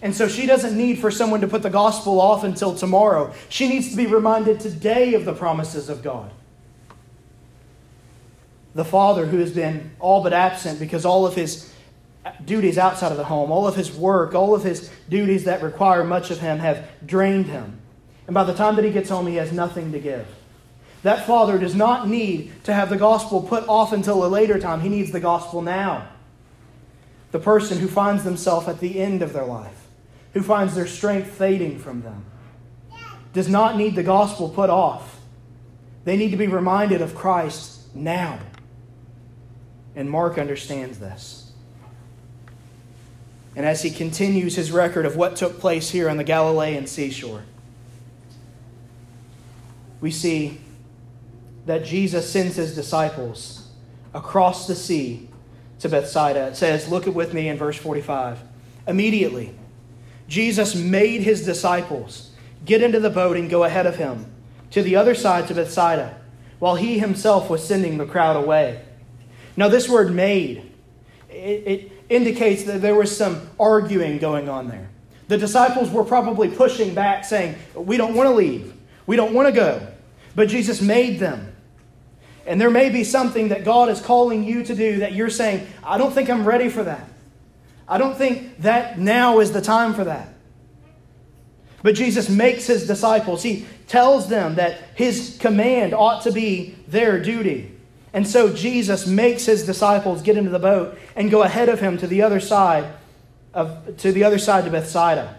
And 0.04 0.16
so 0.16 0.28
she 0.28 0.46
doesn't 0.46 0.78
need 0.78 1.00
for 1.00 1.12
someone 1.12 1.42
to 1.42 1.48
put 1.48 1.64
the 1.64 1.70
gospel 1.70 2.22
off 2.22 2.44
until 2.44 2.76
tomorrow. 2.76 3.34
She 3.50 3.68
needs 3.68 3.90
to 3.90 3.96
be 3.96 4.08
reminded 4.08 4.60
today 4.60 5.14
of 5.14 5.26
the 5.26 5.34
promises 5.34 5.90
of 5.90 6.04
God. 6.04 6.32
The 8.74 8.86
father 8.86 9.26
who 9.26 9.40
has 9.40 9.52
been 9.52 9.92
all 10.00 10.24
but 10.24 10.34
absent 10.34 10.80
because 10.80 11.06
all 11.06 11.26
of 11.26 11.36
his 11.36 11.72
duties 12.46 12.78
outside 12.78 13.12
of 13.12 13.18
the 13.18 13.24
home, 13.24 13.52
all 13.52 13.68
of 13.68 13.76
his 13.76 13.92
work, 13.92 14.36
all 14.36 14.56
of 14.56 14.64
his 14.64 14.90
duties 15.10 15.46
that 15.46 15.62
require 15.62 16.04
much 16.04 16.32
of 16.32 16.40
him 16.40 16.60
have 16.60 16.88
drained 17.06 17.48
him. 17.48 17.80
And 18.28 18.34
by 18.34 18.44
the 18.44 18.54
time 18.54 18.76
that 18.76 18.86
he 18.86 18.92
gets 18.92 19.10
home, 19.10 19.28
he 19.28 19.36
has 19.36 19.52
nothing 19.52 19.92
to 19.92 20.00
give. 20.00 20.28
That 21.04 21.26
father 21.26 21.58
does 21.58 21.76
not 21.76 22.08
need 22.08 22.52
to 22.66 22.74
have 22.74 22.90
the 22.90 22.98
gospel 22.98 23.42
put 23.42 23.68
off 23.68 23.92
until 23.92 24.24
a 24.24 24.28
later 24.28 24.60
time. 24.60 24.82
He 24.82 24.90
needs 24.90 25.12
the 25.12 25.20
gospel 25.20 25.62
now. 25.62 26.08
The 27.32 27.40
person 27.40 27.80
who 27.80 27.88
finds 27.88 28.24
themselves 28.24 28.68
at 28.68 28.80
the 28.80 29.00
end 29.00 29.22
of 29.22 29.34
their 29.34 29.46
life, 29.46 29.88
who 30.34 30.44
finds 30.44 30.76
their 30.76 30.88
strength 30.88 31.32
fading 31.32 31.80
from 31.80 32.04
them, 32.04 32.26
does 33.34 33.50
not 33.50 33.78
need 33.78 33.96
the 33.96 34.04
gospel 34.04 34.50
put 34.50 34.70
off. 34.70 35.20
They 36.04 36.18
need 36.18 36.32
to 36.32 36.38
be 36.38 36.48
reminded 36.48 37.02
of 37.02 37.16
Christ 37.16 37.96
now. 37.96 38.40
And 39.96 40.10
Mark 40.10 40.38
understands 40.38 41.00
this. 41.00 41.52
And 43.56 43.66
as 43.66 43.82
he 43.82 43.92
continues 43.92 44.56
his 44.56 44.72
record 44.72 45.06
of 45.06 45.18
what 45.18 45.36
took 45.36 45.60
place 45.60 45.90
here 45.90 46.10
on 46.10 46.18
the 46.18 46.24
Galilean 46.24 46.88
seashore, 46.88 47.44
we 50.00 50.10
see 50.10 50.62
that 51.66 51.84
Jesus 51.84 52.32
sends 52.32 52.56
his 52.56 52.74
disciples 52.74 53.68
across 54.14 54.68
the 54.68 54.76
sea 54.76 55.30
to 55.80 55.90
Bethsaida. 55.90 56.48
It 56.48 56.56
says, 56.56 56.88
look 56.88 57.08
at 57.08 57.14
with 57.14 57.34
me 57.34 57.50
in 57.50 57.58
verse 57.58 57.78
45. 57.78 58.40
Immediately, 58.88 59.54
Jesus 60.28 60.76
made 60.76 61.22
his 61.22 61.46
disciples 61.46 62.32
get 62.66 62.82
into 62.82 63.00
the 63.00 63.10
boat 63.10 63.36
and 63.36 63.50
go 63.50 63.64
ahead 63.64 63.86
of 63.86 63.98
him 63.98 64.26
to 64.72 64.82
the 64.82 64.96
other 64.96 65.14
side 65.14 65.48
to 65.50 65.54
Bethsaida, 65.54 66.18
while 66.60 66.76
he 66.76 67.00
himself 67.00 67.50
was 67.50 67.68
sending 67.68 67.98
the 67.98 68.06
crowd 68.06 68.38
away. 68.38 68.82
Now, 69.62 69.68
this 69.68 69.88
word 69.88 70.12
made, 70.12 70.72
it, 71.30 71.68
it 71.68 71.92
indicates 72.10 72.64
that 72.64 72.82
there 72.82 72.96
was 72.96 73.16
some 73.16 73.48
arguing 73.60 74.18
going 74.18 74.50
on 74.50 74.70
there. 74.70 74.90
The 75.28 75.38
disciples 75.38 75.92
were 75.92 76.04
probably 76.04 76.50
pushing 76.50 76.96
back, 76.96 77.26
saying, 77.26 77.54
We 77.76 77.96
don't 77.96 78.16
want 78.16 78.26
to 78.28 78.34
leave. 78.34 78.74
We 79.06 79.18
don't 79.18 79.36
want 79.36 79.50
to 79.50 79.52
go. 79.52 79.86
But 80.34 80.50
Jesus 80.50 80.82
made 80.82 81.20
them. 81.20 81.54
And 82.48 82.60
there 82.60 82.72
may 82.72 82.90
be 82.90 83.04
something 83.04 83.50
that 83.50 83.64
God 83.64 83.90
is 83.90 84.02
calling 84.02 84.44
you 84.44 84.64
to 84.64 84.74
do 84.74 84.98
that 85.02 85.14
you're 85.14 85.30
saying, 85.30 85.68
I 85.84 86.00
don't 86.00 86.12
think 86.12 86.32
I'm 86.32 86.44
ready 86.44 86.68
for 86.68 86.82
that. 86.82 87.08
I 87.88 88.00
don't 88.00 88.18
think 88.18 88.62
that 88.62 88.98
now 88.98 89.42
is 89.42 89.52
the 89.52 89.62
time 89.62 89.94
for 89.94 90.06
that. 90.06 90.34
But 91.84 91.94
Jesus 91.94 92.30
makes 92.30 92.66
his 92.66 92.88
disciples, 92.88 93.44
he 93.44 93.68
tells 93.88 94.28
them 94.28 94.56
that 94.56 94.80
his 94.96 95.38
command 95.40 95.94
ought 95.94 96.24
to 96.24 96.32
be 96.32 96.76
their 96.88 97.22
duty. 97.22 97.71
And 98.14 98.28
so 98.28 98.54
Jesus 98.54 99.08
makes 99.08 99.46
his 99.46 99.66
disciples 99.66 100.22
get 100.22 100.38
into 100.38 100.50
the 100.50 100.60
boat 100.60 100.98
and 101.16 101.32
go 101.32 101.44
ahead 101.44 101.70
of 101.70 101.80
him 101.80 101.98
to 102.00 102.08
the 102.08 102.22
other 102.22 102.40
side 102.40 102.94
of 103.54 103.98
to 103.98 104.12
the 104.12 104.24
other 104.24 104.40
side 104.40 104.66
to 104.66 104.72
Bethsaida, 104.72 105.38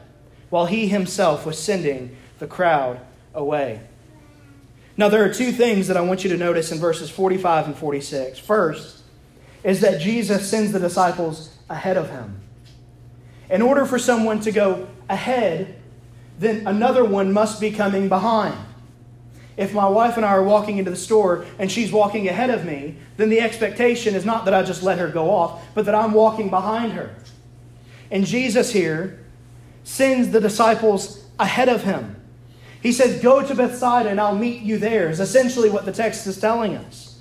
while 0.51 0.67
he 0.67 0.89
himself 0.89 1.47
was 1.47 1.59
sending 1.59 2.17
the 2.39 2.47
crowd 2.47 3.01
away. 3.35 3.81
Now, 4.97 5.09
there 5.09 5.25
are 5.25 5.33
two 5.33 5.53
things 5.53 5.89
that 5.89 5.97
I 5.97 6.03
want 6.03 6.23
you 6.23 6.31
to 6.31 6.37
notice 6.37 6.71
in 6.71 6.79
verses 6.79 7.09
45 7.09 7.67
and 7.67 7.77
46. 7.77 8.39
First 8.39 9.03
is 9.65 9.81
that 9.81 10.01
Jesus 10.01 10.49
sends 10.49 10.73
the 10.73 10.79
disciples 10.79 11.57
ahead 11.71 11.97
of 11.97 12.11
him. 12.11 12.41
In 13.49 13.63
order 13.63 13.87
for 13.87 13.99
someone 13.99 14.41
to 14.41 14.53
go 14.53 14.89
ahead, 15.09 15.77
then 16.39 16.67
another 16.67 17.05
one 17.05 17.33
must 17.33 17.61
be 17.61 17.71
coming 17.71 18.09
behind. 18.09 18.59
If 19.57 19.75
my 19.75 19.87
wife 19.87 20.17
and 20.17 20.25
I 20.25 20.31
are 20.31 20.43
walking 20.43 20.79
into 20.79 20.91
the 20.91 20.97
store 20.97 21.45
and 21.59 21.71
she's 21.71 21.93
walking 21.93 22.29
ahead 22.29 22.51
of 22.51 22.65
me, 22.65 22.97
then 23.17 23.29
the 23.29 23.41
expectation 23.41 24.15
is 24.15 24.25
not 24.25 24.47
that 24.47 24.55
I 24.55 24.63
just 24.63 24.83
let 24.83 24.99
her 24.99 25.09
go 25.09 25.31
off, 25.31 25.63
but 25.75 25.85
that 25.85 25.95
I'm 25.95 26.13
walking 26.13 26.49
behind 26.49 26.93
her. 26.93 27.15
And 28.11 28.27
Jesus 28.27 28.73
here 28.73 29.25
sends 29.85 30.31
the 30.31 30.41
disciples 30.41 31.25
ahead 31.39 31.69
of 31.69 31.85
him. 31.85 32.17
He 32.83 32.93
says, 32.93 33.23
Go 33.23 33.47
to 33.47 33.55
Bethsaida 33.55 34.09
and 34.09 34.21
I'll 34.21 34.37
meet 34.37 34.63
you 34.63 34.79
there, 34.79 35.11
is 35.11 35.21
essentially 35.21 35.71
what 35.71 35.85
the 35.85 35.93
text 35.93 36.27
is 36.27 36.41
telling 36.41 36.77
us. 36.77 37.21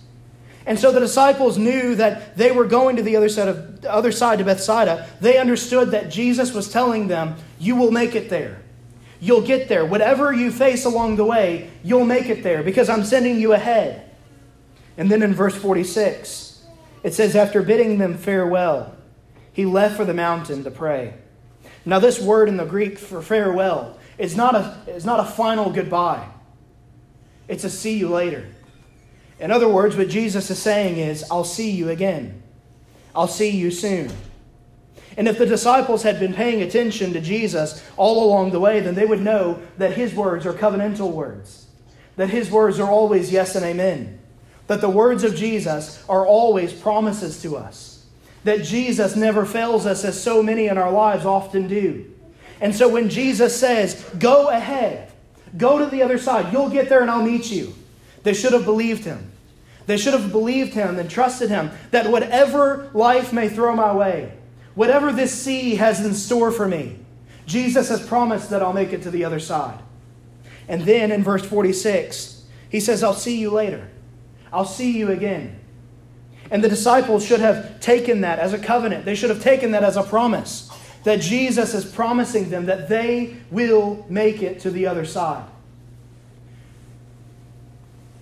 And 0.66 0.80
so 0.80 0.92
the 0.92 1.00
disciples 1.00 1.58
knew 1.58 1.96
that 1.96 2.38
they 2.38 2.52
were 2.52 2.66
going 2.66 2.96
to 2.96 3.04
the 3.04 3.16
other 3.16 3.30
side 3.30 3.48
of 3.48 3.82
the 3.82 3.92
other 3.92 4.12
side 4.12 4.40
to 4.40 4.46
Bethsaida. 4.46 5.08
They 5.20 5.38
understood 5.38 5.92
that 5.92 6.10
Jesus 6.10 6.54
was 6.54 6.72
telling 6.72 7.08
them, 7.08 7.36
You 7.60 7.76
will 7.76 7.92
make 7.92 8.16
it 8.16 8.30
there. 8.30 8.61
You'll 9.24 9.42
get 9.44 9.70
there. 9.70 9.86
Whatever 9.86 10.34
you 10.34 10.52
face 10.52 10.84
along 10.84 11.16
the 11.16 11.24
way, 11.24 11.70
you'll 11.84 12.06
make 12.06 12.26
it 12.26 12.42
there 12.42 12.64
because 12.64 12.90
I'm 12.90 13.06
sending 13.06 13.40
you 13.40 13.54
ahead. 13.54 14.10
And 14.98 15.12
then 15.12 15.22
in 15.22 15.34
verse 15.34 15.56
46, 15.56 16.66
it 17.04 17.14
says, 17.14 17.36
After 17.36 17.62
bidding 17.62 18.00
them 18.00 18.18
farewell, 18.18 18.96
he 19.54 19.64
left 19.64 19.96
for 19.96 20.06
the 20.06 20.14
mountain 20.16 20.64
to 20.64 20.72
pray. 20.72 21.14
Now, 21.86 22.00
this 22.00 22.20
word 22.20 22.50
in 22.50 22.58
the 22.58 22.66
Greek 22.66 22.98
for 22.98 23.22
farewell 23.22 24.00
is 24.18 24.36
not 24.36 24.56
a, 24.56 24.78
it's 24.88 25.06
not 25.06 25.20
a 25.20 25.32
final 25.32 25.72
goodbye, 25.72 26.28
it's 27.48 27.64
a 27.64 27.70
see 27.70 27.98
you 27.98 28.10
later. 28.10 28.48
In 29.40 29.52
other 29.52 29.68
words, 29.68 29.96
what 29.96 30.10
Jesus 30.10 30.50
is 30.50 30.60
saying 30.60 30.98
is, 30.98 31.24
I'll 31.30 31.44
see 31.44 31.72
you 31.72 31.90
again. 31.90 32.42
I'll 33.16 33.28
see 33.28 33.50
you 33.50 33.72
soon. 33.72 34.12
And 35.18 35.28
if 35.28 35.38
the 35.38 35.46
disciples 35.46 36.04
had 36.04 36.20
been 36.20 36.34
paying 36.34 36.62
attention 36.62 37.14
to 37.14 37.22
Jesus 37.22 37.84
all 37.98 38.26
along 38.26 38.52
the 38.52 38.60
way, 38.60 38.80
then 38.80 38.96
they 38.96 39.06
would 39.06 39.22
know 39.22 39.62
that 39.78 39.94
his 39.94 40.14
words 40.14 40.46
are 40.46 40.54
covenantal 40.54 41.12
words, 41.12 41.68
that 42.16 42.30
his 42.30 42.50
words 42.50 42.80
are 42.80 42.90
always 42.90 43.32
yes 43.32 43.56
and 43.56 43.66
amen, 43.66 44.20
that 44.68 44.82
the 44.82 44.90
words 44.90 45.24
of 45.24 45.36
Jesus 45.36 46.04
are 46.08 46.26
always 46.26 46.72
promises 46.72 47.42
to 47.42 47.58
us, 47.58 48.06
that 48.46 48.64
Jesus 48.64 49.16
never 49.16 49.46
fails 49.46 49.86
us 49.86 50.06
as 50.06 50.22
so 50.22 50.42
many 50.42 50.68
in 50.68 50.78
our 50.78 50.92
lives 50.92 51.26
often 51.26 51.68
do. 51.68 52.10
And 52.62 52.74
so 52.74 52.88
when 52.88 53.10
Jesus 53.10 53.60
says, 53.60 54.10
Go 54.18 54.50
ahead, 54.50 55.12
go 55.58 55.80
to 55.80 55.88
the 55.88 56.04
other 56.04 56.18
side, 56.18 56.54
you'll 56.54 56.70
get 56.70 56.88
there 56.88 57.02
and 57.02 57.12
I'll 57.12 57.24
meet 57.24 57.52
you, 57.52 57.74
they 58.24 58.34
should 58.34 58.54
have 58.54 58.66
believed 58.66 59.04
him. 59.04 59.32
They 59.88 59.98
should 59.98 60.14
have 60.14 60.32
believed 60.32 60.74
him 60.74 61.00
and 61.00 61.10
trusted 61.10 61.50
him 61.50 61.72
that 61.90 62.10
whatever 62.10 62.90
life 62.94 63.34
may 63.34 63.50
throw 63.50 63.76
my 63.76 63.94
way, 63.94 64.32
whatever 64.76 65.12
this 65.12 65.34
sea 65.34 65.76
has 65.76 66.04
in 66.06 66.14
store 66.14 66.52
for 66.52 66.68
me, 66.68 67.00
Jesus 67.46 67.90
has 67.90 68.06
promised 68.06 68.50
that 68.50 68.62
I'll 68.62 68.74
make 68.74 68.94
it 68.94 69.02
to 69.04 69.12
the 69.12 69.26
other 69.26 69.40
side. 69.40 69.80
And 70.68 70.84
then 70.84 71.12
in 71.12 71.24
verse 71.24 71.46
46, 71.46 72.46
he 72.70 72.80
says, 72.80 73.04
I'll 73.04 73.14
see 73.14 73.38
you 73.38 73.50
later. 73.50 73.90
I'll 74.54 74.66
see 74.66 74.98
you 74.98 75.12
again. 75.12 75.60
And 76.50 76.64
the 76.64 76.70
disciples 76.70 77.26
should 77.26 77.40
have 77.40 77.80
taken 77.80 78.22
that 78.22 78.40
as 78.40 78.54
a 78.54 78.60
covenant. 78.60 79.06
They 79.06 79.16
should 79.16 79.30
have 79.30 79.42
taken 79.42 79.72
that 79.72 79.84
as 79.84 79.98
a 79.98 80.04
promise 80.04 80.70
that 81.04 81.20
Jesus 81.20 81.74
is 81.74 81.86
promising 81.86 82.50
them 82.50 82.66
that 82.68 82.88
they 82.88 83.38
will 83.50 84.06
make 84.10 84.42
it 84.42 84.60
to 84.62 84.72
the 84.72 84.88
other 84.88 85.06
side. 85.06 85.48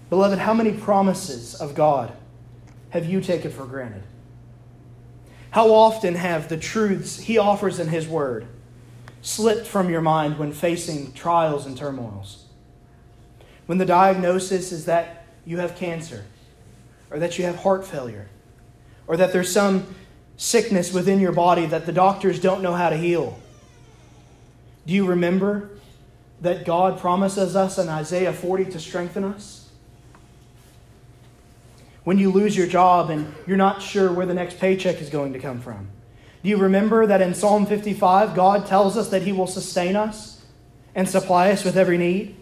Beloved, 0.10 0.40
how 0.40 0.54
many 0.54 0.72
promises 0.72 1.56
of 1.56 1.76
God 1.76 2.12
have 2.92 3.06
you 3.06 3.22
taken 3.22 3.52
for 3.52 3.66
granted? 3.66 4.04
How 5.52 5.74
often 5.74 6.16
have 6.16 6.48
the 6.48 6.58
truths 6.58 7.20
He 7.20 7.38
offers 7.38 7.80
in 7.80 7.88
His 7.88 8.08
Word 8.08 8.46
slipped 9.22 9.68
from 9.68 9.90
your 9.90 10.02
mind 10.02 10.38
when 10.38 10.52
facing 10.52 11.12
trials 11.14 11.66
and 11.66 11.78
turmoils? 11.78 12.46
When 13.66 13.78
the 13.78 13.86
diagnosis 13.86 14.72
is 14.72 14.86
that 14.86 15.26
you 15.46 15.58
have 15.58 15.76
cancer, 15.76 16.26
or 17.12 17.20
that 17.20 17.38
you 17.38 17.46
have 17.46 17.58
heart 17.58 17.86
failure, 17.86 18.28
or 19.08 19.18
that 19.18 19.34
there's 19.34 19.52
some 19.52 19.96
sickness 20.38 20.94
within 20.94 21.20
your 21.20 21.32
body 21.32 21.66
that 21.66 21.86
the 21.86 21.92
doctors 21.92 22.40
don't 22.40 22.62
know 22.62 22.74
how 22.74 22.90
to 22.90 22.98
heal. 22.98 23.38
Do 24.86 24.94
you 24.94 25.06
remember 25.06 25.72
that 26.42 26.66
God 26.66 27.00
promises 27.00 27.56
us 27.56 27.78
in 27.78 27.90
Isaiah 27.90 28.32
40 28.32 28.66
to 28.66 28.80
strengthen 28.80 29.24
us? 29.24 29.59
When 32.10 32.18
you 32.18 32.32
lose 32.32 32.58
your 32.58 32.66
job 32.66 33.12
and 33.12 33.32
you're 33.46 33.56
not 33.56 33.84
sure 33.84 34.12
where 34.12 34.26
the 34.26 34.34
next 34.34 34.58
paycheck 34.58 35.00
is 35.00 35.12
going 35.12 35.34
to 35.34 35.40
come 35.40 35.62
from. 35.62 35.90
Do 36.42 36.50
you 36.50 36.58
remember 36.58 37.06
that 37.06 37.22
in 37.22 37.36
Psalm 37.36 37.68
55, 37.68 38.34
God 38.34 38.66
tells 38.66 38.98
us 38.98 39.10
that 39.10 39.22
He 39.22 39.32
will 39.32 39.46
sustain 39.46 39.96
us 39.96 40.44
and 40.96 41.08
supply 41.08 41.52
us 41.52 41.64
with 41.64 41.78
every 41.78 42.00
need? 42.00 42.36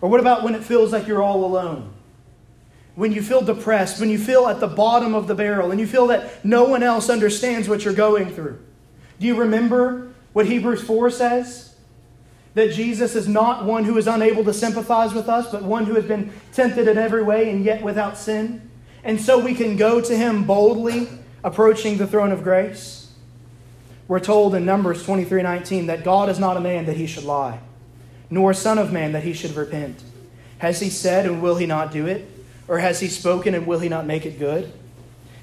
Or 0.00 0.08
what 0.08 0.20
about 0.20 0.42
when 0.42 0.54
it 0.54 0.64
feels 0.64 0.90
like 0.90 1.06
you're 1.06 1.22
all 1.22 1.44
alone? 1.44 1.92
when 2.94 3.12
you 3.12 3.20
feel 3.20 3.42
depressed, 3.42 4.00
when 4.00 4.08
you 4.08 4.18
feel 4.18 4.46
at 4.46 4.58
the 4.58 4.68
bottom 4.68 5.14
of 5.14 5.26
the 5.26 5.34
barrel, 5.34 5.70
and 5.70 5.78
you 5.78 5.86
feel 5.86 6.06
that 6.06 6.42
no 6.42 6.64
one 6.64 6.82
else 6.82 7.10
understands 7.10 7.68
what 7.68 7.84
you're 7.84 7.92
going 7.92 8.30
through? 8.30 8.58
Do 9.20 9.26
you 9.26 9.34
remember 9.34 10.12
what 10.32 10.46
Hebrews 10.46 10.82
4 10.82 11.10
says? 11.10 11.71
That 12.54 12.72
Jesus 12.72 13.14
is 13.14 13.28
not 13.28 13.64
one 13.64 13.84
who 13.84 13.96
is 13.96 14.06
unable 14.06 14.44
to 14.44 14.52
sympathize 14.52 15.14
with 15.14 15.28
us, 15.28 15.50
but 15.50 15.62
one 15.62 15.86
who 15.86 15.94
has 15.94 16.04
been 16.04 16.32
tempted 16.52 16.86
in 16.86 16.98
every 16.98 17.22
way 17.22 17.50
and 17.50 17.64
yet 17.64 17.82
without 17.82 18.18
sin. 18.18 18.70
And 19.04 19.20
so 19.20 19.38
we 19.38 19.54
can 19.54 19.76
go 19.76 20.00
to 20.00 20.16
him 20.16 20.44
boldly, 20.44 21.08
approaching 21.42 21.96
the 21.96 22.06
throne 22.06 22.30
of 22.30 22.42
grace. 22.44 23.12
We're 24.06 24.20
told 24.20 24.54
in 24.54 24.64
Numbers 24.64 25.04
23 25.04 25.42
19 25.42 25.86
that 25.86 26.04
God 26.04 26.28
is 26.28 26.38
not 26.38 26.56
a 26.56 26.60
man 26.60 26.86
that 26.86 26.96
he 26.96 27.06
should 27.06 27.24
lie, 27.24 27.60
nor 28.28 28.50
a 28.50 28.54
son 28.54 28.78
of 28.78 28.92
man 28.92 29.12
that 29.12 29.22
he 29.22 29.32
should 29.32 29.56
repent. 29.56 30.02
Has 30.58 30.80
he 30.80 30.90
said, 30.90 31.26
and 31.26 31.42
will 31.42 31.56
he 31.56 31.66
not 31.66 31.90
do 31.90 32.06
it? 32.06 32.28
Or 32.68 32.78
has 32.78 33.00
he 33.00 33.08
spoken, 33.08 33.54
and 33.54 33.66
will 33.66 33.80
he 33.80 33.88
not 33.88 34.06
make 34.06 34.26
it 34.26 34.38
good? 34.38 34.72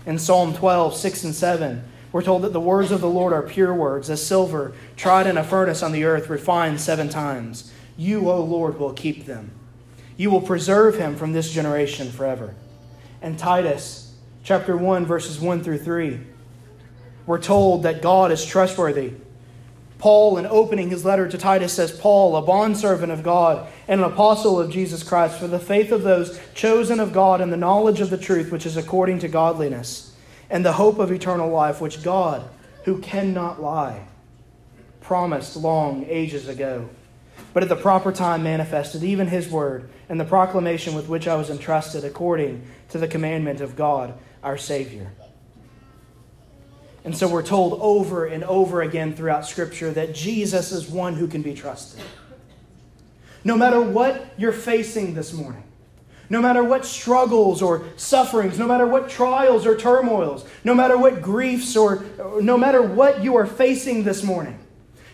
In 0.05 0.17
Psalm 0.17 0.53
12, 0.53 0.95
6 0.95 1.23
and 1.25 1.35
7, 1.35 1.83
we're 2.11 2.23
told 2.23 2.41
that 2.41 2.53
the 2.53 2.59
words 2.59 2.91
of 2.91 3.01
the 3.01 3.09
Lord 3.09 3.33
are 3.33 3.43
pure 3.43 3.73
words, 3.73 4.09
as 4.09 4.25
silver 4.25 4.73
tried 4.95 5.27
in 5.27 5.37
a 5.37 5.43
furnace 5.43 5.83
on 5.83 5.91
the 5.91 6.05
earth, 6.05 6.29
refined 6.29 6.81
seven 6.81 7.07
times. 7.07 7.71
You, 7.97 8.29
O 8.29 8.41
Lord, 8.43 8.79
will 8.79 8.93
keep 8.93 9.25
them. 9.25 9.51
You 10.17 10.31
will 10.31 10.41
preserve 10.41 10.97
him 10.97 11.15
from 11.15 11.33
this 11.33 11.51
generation 11.51 12.11
forever. 12.11 12.55
And 13.21 13.37
Titus 13.37 14.13
chapter 14.43 14.75
1, 14.75 15.05
verses 15.05 15.39
1 15.39 15.63
through 15.63 15.79
3, 15.79 16.19
we're 17.27 17.41
told 17.41 17.83
that 17.83 18.01
God 18.01 18.31
is 18.31 18.43
trustworthy. 18.43 19.13
Paul, 19.99 20.37
in 20.37 20.47
opening 20.47 20.89
his 20.89 21.05
letter 21.05 21.27
to 21.27 21.37
Titus, 21.37 21.73
says, 21.73 21.91
Paul, 21.91 22.35
a 22.37 22.41
bondservant 22.41 23.11
of 23.11 23.21
God 23.21 23.67
and 23.87 24.01
an 24.01 24.11
apostle 24.11 24.59
of 24.59 24.71
Jesus 24.71 25.03
Christ, 25.03 25.37
for 25.37 25.47
the 25.47 25.59
faith 25.59 25.91
of 25.91 26.03
those 26.03 26.39
chosen 26.55 26.99
of 26.99 27.13
God 27.13 27.41
and 27.41 27.51
the 27.51 27.57
knowledge 27.57 27.99
of 27.99 28.09
the 28.09 28.17
truth 28.17 28.51
which 28.51 28.65
is 28.65 28.77
according 28.77 29.19
to 29.19 29.27
godliness 29.27 30.08
and 30.49 30.65
the 30.65 30.73
hope 30.73 30.99
of 30.99 31.11
eternal 31.11 31.49
life, 31.49 31.79
which 31.79 32.03
God, 32.03 32.47
who 32.85 32.99
cannot 32.99 33.61
lie, 33.61 34.05
promised 35.01 35.55
long 35.55 36.05
ages 36.07 36.47
ago, 36.47 36.89
but 37.53 37.63
at 37.63 37.69
the 37.69 37.75
proper 37.75 38.11
time 38.11 38.43
manifested, 38.43 39.03
even 39.03 39.27
his 39.27 39.49
word 39.49 39.89
and 40.07 40.19
the 40.19 40.25
proclamation 40.25 40.95
with 40.95 41.07
which 41.07 41.27
I 41.27 41.35
was 41.35 41.49
entrusted 41.49 42.03
according 42.03 42.65
to 42.89 42.97
the 42.97 43.07
commandment 43.07 43.61
of 43.61 43.75
God 43.75 44.13
our 44.43 44.57
Savior. 44.57 45.11
And 47.03 47.15
so 47.15 47.27
we're 47.27 47.43
told 47.43 47.79
over 47.81 48.25
and 48.25 48.43
over 48.43 48.81
again 48.81 49.15
throughout 49.15 49.45
Scripture 49.45 49.91
that 49.91 50.13
Jesus 50.13 50.71
is 50.71 50.87
one 50.87 51.15
who 51.15 51.27
can 51.27 51.41
be 51.41 51.53
trusted. 51.53 52.03
No 53.43 53.55
matter 53.55 53.81
what 53.81 54.33
you're 54.37 54.51
facing 54.51 55.13
this 55.13 55.31
morning, 55.33 55.63
no 56.29 56.41
matter 56.41 56.63
what 56.63 56.85
struggles 56.85 57.61
or 57.61 57.85
sufferings, 57.95 58.59
no 58.59 58.67
matter 58.67 58.85
what 58.85 59.09
trials 59.09 59.65
or 59.65 59.75
turmoils, 59.75 60.45
no 60.63 60.75
matter 60.75 60.97
what 60.97 61.21
griefs 61.21 61.75
or 61.75 62.03
no 62.41 62.57
matter 62.57 62.81
what 62.81 63.23
you 63.23 63.35
are 63.35 63.47
facing 63.47 64.03
this 64.03 64.23
morning, 64.23 64.57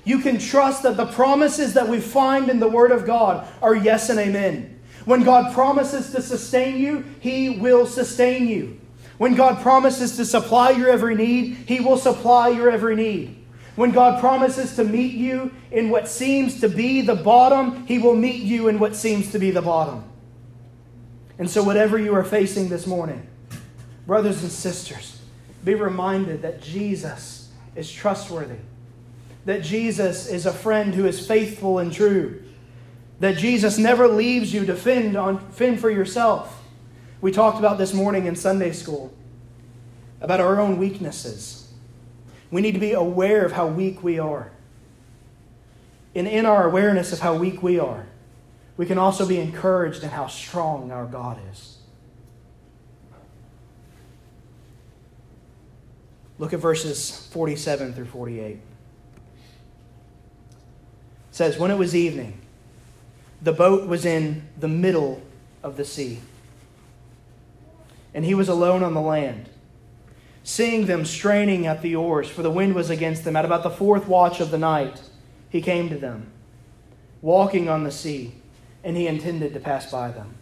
you 0.03 0.19
can 0.19 0.38
trust 0.38 0.84
that 0.84 0.98
the 0.98 1.05
promises 1.05 1.74
that 1.74 1.88
we 1.88 2.00
find 2.00 2.50
in 2.50 2.60
the 2.60 2.67
Word 2.67 2.91
of 2.91 3.05
God 3.05 3.48
are 3.62 3.75
yes 3.75 4.10
and 4.10 4.19
amen. 4.19 4.79
When 5.05 5.24
God 5.24 5.53
promises 5.53 6.12
to 6.12 6.22
sustain 6.22 6.77
you, 6.77 7.05
He 7.19 7.50
will 7.50 7.86
sustain 7.86 8.48
you. 8.48 8.79
When 9.17 9.36
God 9.36 9.62
promises 9.62 10.17
to 10.17 10.25
supply 10.25 10.72
your 10.72 10.89
every 10.89 11.15
need, 11.15 11.55
He 11.67 11.79
will 11.79 11.98
supply 11.98 12.50
your 12.50 12.69
every 12.69 12.95
need. 12.95 13.43
When 13.75 13.91
God 13.91 14.19
promises 14.19 14.75
to 14.75 14.84
meet 14.84 15.13
you 15.13 15.51
in 15.72 15.89
what 15.89 16.07
seems 16.07 16.60
to 16.62 16.69
be 16.69 17.01
the 17.01 17.15
bottom, 17.15 17.86
He 17.88 18.00
will 18.00 18.15
meet 18.15 18.41
you 18.41 18.67
in 18.67 18.79
what 18.79 18.95
seems 18.95 19.31
to 19.31 19.40
be 19.40 19.51
the 19.51 19.61
bottom. 19.61 20.03
And 21.37 21.50
so, 21.50 21.63
whatever 21.63 21.98
you 21.98 22.15
are 22.15 22.24
facing 22.24 22.69
this 22.69 22.87
morning, 22.87 23.27
brothers 24.07 24.41
and 24.41 24.51
sisters, 24.51 25.21
be 25.63 25.75
reminded 25.75 26.41
that 26.43 26.61
Jesus 26.61 27.51
is 27.75 27.91
trustworthy, 27.91 28.59
that 29.45 29.61
Jesus 29.61 30.27
is 30.27 30.45
a 30.45 30.53
friend 30.53 30.93
who 30.93 31.05
is 31.05 31.27
faithful 31.27 31.79
and 31.79 31.91
true, 31.91 32.41
that 33.19 33.37
Jesus 33.37 33.77
never 33.77 34.07
leaves 34.07 34.53
you 34.53 34.65
to 34.65 34.75
fend, 34.75 35.17
on, 35.17 35.39
fend 35.51 35.79
for 35.79 35.89
yourself. 35.89 36.63
We 37.21 37.31
talked 37.31 37.59
about 37.59 37.77
this 37.77 37.93
morning 37.93 38.27
in 38.27 38.35
Sunday 38.35 38.71
school 38.71 39.13
about 40.21 40.39
our 40.39 40.59
own 40.59 40.77
weaknesses. 40.77 41.71
We 42.51 42.61
need 42.61 42.74
to 42.74 42.79
be 42.79 42.93
aware 42.93 43.45
of 43.45 43.51
how 43.51 43.67
weak 43.67 44.03
we 44.03 44.19
are. 44.19 44.51
And 46.13 46.27
in 46.27 46.45
our 46.45 46.65
awareness 46.65 47.11
of 47.11 47.19
how 47.19 47.35
weak 47.35 47.61
we 47.61 47.79
are, 47.79 48.07
we 48.77 48.85
can 48.85 48.98
also 48.98 49.25
be 49.25 49.40
encouraged 49.40 50.03
in 50.03 50.09
how 50.09 50.27
strong 50.27 50.92
our 50.92 51.05
God 51.05 51.40
is. 51.51 51.77
Look 56.38 56.51
at 56.51 56.59
verses 56.59 57.27
47 57.31 57.94
through 57.94 58.05
48. 58.05 58.46
It 58.46 58.61
says, 61.31 61.57
When 61.57 61.72
it 61.72 61.77
was 61.77 61.96
evening, 61.96 62.42
the 63.42 63.53
boat 63.53 63.88
was 63.88 64.05
in 64.05 64.48
the 64.59 64.68
middle 64.68 65.22
of 65.64 65.77
the 65.77 65.85
sea, 65.85 66.20
and 68.14 68.25
he 68.25 68.33
was 68.33 68.50
alone 68.50 68.83
on 68.83 68.94
the 68.94 69.01
land. 69.01 69.50
Seeing 70.44 70.85
them 70.85 71.05
straining 71.05 71.66
at 71.66 71.81
the 71.81 71.96
oars, 71.96 72.29
for 72.29 72.44
the 72.44 72.51
wind 72.51 72.75
was 72.75 72.90
against 72.90 73.24
them, 73.24 73.35
at 73.38 73.46
about 73.46 73.64
the 73.64 73.70
fourth 73.70 74.07
watch 74.07 74.42
of 74.42 74.51
the 74.51 74.57
night, 74.57 75.01
he 75.50 75.61
came 75.61 75.88
to 75.90 75.98
them, 75.98 76.31
walking 77.22 77.70
on 77.70 77.85
the 77.85 77.92
sea 77.92 78.35
and 78.85 78.95
he 78.95 79.07
intended 79.07 79.53
to 79.55 79.59
pass 79.59 79.91
by 79.91 80.11
them. 80.11 80.35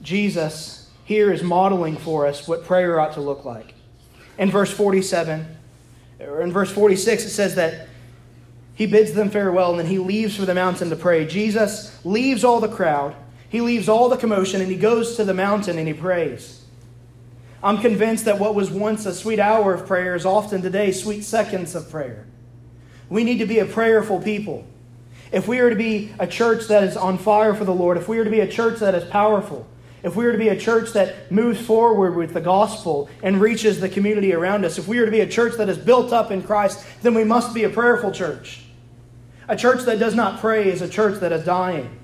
Jesus 0.00 0.88
here 1.04 1.32
is 1.32 1.42
modeling 1.42 1.96
for 1.96 2.26
us 2.26 2.46
what 2.46 2.64
prayer 2.64 3.00
ought 3.00 3.14
to 3.14 3.20
look 3.20 3.44
like. 3.44 3.74
In 4.38 4.50
verse 4.50 4.72
47, 4.72 5.44
or 6.20 6.40
in 6.40 6.52
verse 6.52 6.70
46, 6.70 7.24
it 7.24 7.30
says 7.30 7.56
that 7.56 7.88
he 8.74 8.86
bids 8.86 9.12
them 9.12 9.28
farewell 9.28 9.70
and 9.70 9.80
then 9.80 9.86
he 9.86 9.98
leaves 9.98 10.36
for 10.36 10.44
the 10.44 10.54
mountain 10.54 10.88
to 10.90 10.96
pray. 10.96 11.26
Jesus 11.26 11.98
leaves 12.04 12.44
all 12.44 12.60
the 12.60 12.68
crowd, 12.68 13.16
he 13.48 13.60
leaves 13.60 13.88
all 13.88 14.08
the 14.08 14.16
commotion, 14.16 14.60
and 14.60 14.70
he 14.70 14.76
goes 14.76 15.16
to 15.16 15.24
the 15.24 15.34
mountain 15.34 15.78
and 15.78 15.88
he 15.88 15.94
prays. 15.94 16.64
I'm 17.62 17.78
convinced 17.78 18.26
that 18.26 18.38
what 18.38 18.54
was 18.54 18.70
once 18.70 19.04
a 19.06 19.14
sweet 19.14 19.40
hour 19.40 19.74
of 19.74 19.86
prayer 19.86 20.14
is 20.14 20.24
often 20.24 20.62
today 20.62 20.92
sweet 20.92 21.24
seconds 21.24 21.74
of 21.74 21.90
prayer. 21.90 22.24
We 23.08 23.24
need 23.24 23.38
to 23.38 23.46
be 23.46 23.58
a 23.58 23.66
prayerful 23.66 24.20
people. 24.20 24.64
If 25.32 25.48
we 25.48 25.58
are 25.58 25.70
to 25.70 25.76
be 25.76 26.12
a 26.18 26.26
church 26.26 26.68
that 26.68 26.84
is 26.84 26.96
on 26.96 27.18
fire 27.18 27.54
for 27.54 27.64
the 27.64 27.74
Lord, 27.74 27.96
if 27.96 28.08
we 28.08 28.18
are 28.18 28.24
to 28.24 28.30
be 28.30 28.40
a 28.40 28.48
church 28.48 28.78
that 28.80 28.94
is 28.94 29.04
powerful, 29.04 29.66
if 30.02 30.14
we 30.14 30.24
are 30.26 30.32
to 30.32 30.38
be 30.38 30.48
a 30.48 30.58
church 30.58 30.92
that 30.92 31.32
moves 31.32 31.60
forward 31.60 32.14
with 32.14 32.32
the 32.32 32.40
gospel 32.40 33.10
and 33.24 33.40
reaches 33.40 33.80
the 33.80 33.88
community 33.88 34.32
around 34.32 34.64
us, 34.64 34.78
if 34.78 34.86
we 34.86 34.98
are 34.98 35.04
to 35.04 35.10
be 35.10 35.20
a 35.20 35.28
church 35.28 35.56
that 35.56 35.68
is 35.68 35.78
built 35.78 36.12
up 36.12 36.30
in 36.30 36.42
Christ, 36.42 36.84
then 37.02 37.14
we 37.14 37.24
must 37.24 37.54
be 37.54 37.64
a 37.64 37.68
prayerful 37.68 38.12
church. 38.12 38.60
A 39.48 39.56
church 39.56 39.82
that 39.82 39.98
does 39.98 40.14
not 40.14 40.40
pray 40.40 40.68
is 40.68 40.80
a 40.80 40.88
church 40.88 41.18
that 41.20 41.32
is 41.32 41.44
dying. 41.44 41.98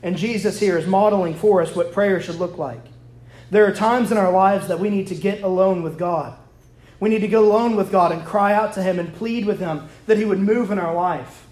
And 0.00 0.16
Jesus 0.16 0.60
here 0.60 0.78
is 0.78 0.86
modeling 0.86 1.34
for 1.34 1.60
us 1.60 1.74
what 1.74 1.92
prayer 1.92 2.20
should 2.20 2.36
look 2.36 2.56
like. 2.56 2.84
There 3.50 3.66
are 3.66 3.74
times 3.74 4.12
in 4.12 4.18
our 4.18 4.30
lives 4.30 4.68
that 4.68 4.78
we 4.78 4.88
need 4.88 5.08
to 5.08 5.16
get 5.16 5.42
alone 5.42 5.82
with 5.82 5.98
God. 5.98 6.38
We 7.00 7.08
need 7.08 7.20
to 7.20 7.28
get 7.28 7.40
alone 7.40 7.74
with 7.74 7.90
God 7.90 8.12
and 8.12 8.24
cry 8.24 8.52
out 8.52 8.74
to 8.74 8.82
Him 8.82 9.00
and 9.00 9.12
plead 9.12 9.44
with 9.44 9.58
Him 9.58 9.88
that 10.06 10.18
He 10.18 10.24
would 10.24 10.38
move 10.38 10.70
in 10.70 10.78
our 10.78 10.94
life. 10.94 11.47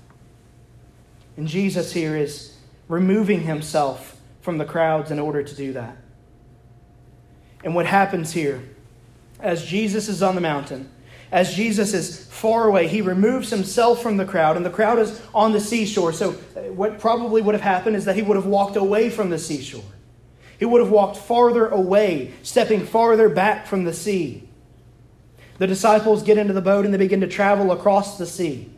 And 1.36 1.46
Jesus 1.46 1.92
here 1.92 2.16
is 2.16 2.54
removing 2.88 3.42
himself 3.42 4.18
from 4.40 4.58
the 4.58 4.64
crowds 4.64 5.10
in 5.10 5.18
order 5.18 5.42
to 5.42 5.54
do 5.54 5.72
that. 5.74 5.96
And 7.64 7.74
what 7.74 7.86
happens 7.86 8.32
here, 8.32 8.62
as 9.40 9.64
Jesus 9.64 10.08
is 10.08 10.22
on 10.22 10.34
the 10.34 10.40
mountain, 10.40 10.90
as 11.32 11.54
Jesus 11.54 11.92
is 11.92 12.24
far 12.26 12.68
away, 12.68 12.86
he 12.86 13.02
removes 13.02 13.50
himself 13.50 14.00
from 14.00 14.16
the 14.16 14.24
crowd, 14.24 14.56
and 14.56 14.64
the 14.64 14.70
crowd 14.70 14.98
is 14.98 15.20
on 15.34 15.52
the 15.52 15.60
seashore. 15.60 16.12
So, 16.12 16.30
uh, 16.30 16.60
what 16.72 17.00
probably 17.00 17.42
would 17.42 17.54
have 17.54 17.62
happened 17.62 17.96
is 17.96 18.04
that 18.04 18.14
he 18.14 18.22
would 18.22 18.36
have 18.36 18.46
walked 18.46 18.76
away 18.76 19.10
from 19.10 19.30
the 19.30 19.38
seashore. 19.38 19.82
He 20.58 20.64
would 20.64 20.80
have 20.80 20.90
walked 20.90 21.16
farther 21.16 21.66
away, 21.66 22.32
stepping 22.42 22.86
farther 22.86 23.28
back 23.28 23.66
from 23.66 23.84
the 23.84 23.92
sea. 23.92 24.48
The 25.58 25.66
disciples 25.66 26.22
get 26.22 26.38
into 26.38 26.52
the 26.52 26.62
boat 26.62 26.84
and 26.84 26.94
they 26.94 26.98
begin 26.98 27.20
to 27.22 27.26
travel 27.26 27.72
across 27.72 28.16
the 28.18 28.26
sea 28.26 28.70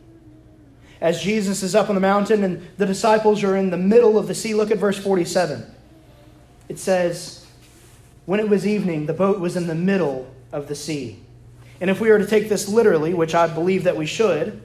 as 1.01 1.21
Jesus 1.21 1.63
is 1.63 1.75
up 1.75 1.89
on 1.89 1.95
the 1.95 2.01
mountain 2.01 2.43
and 2.43 2.67
the 2.77 2.85
disciples 2.85 3.43
are 3.43 3.55
in 3.55 3.69
the 3.69 3.77
middle 3.77 4.17
of 4.17 4.27
the 4.27 4.35
sea. 4.35 4.53
Look 4.53 4.71
at 4.71 4.77
verse 4.77 4.97
47. 4.97 5.65
It 6.67 6.79
says, 6.79 7.45
When 8.25 8.39
it 8.39 8.49
was 8.49 8.67
evening, 8.67 9.05
the 9.05 9.13
boat 9.13 9.39
was 9.39 9.55
in 9.55 9.67
the 9.67 9.75
middle 9.75 10.29
of 10.51 10.67
the 10.67 10.75
sea. 10.75 11.19
And 11.81 11.89
if 11.89 12.01
we 12.01 12.09
were 12.09 12.19
to 12.19 12.27
take 12.27 12.49
this 12.49 12.67
literally, 12.67 13.13
which 13.13 13.33
I 13.33 13.47
believe 13.47 13.85
that 13.85 13.95
we 13.95 14.05
should, 14.05 14.61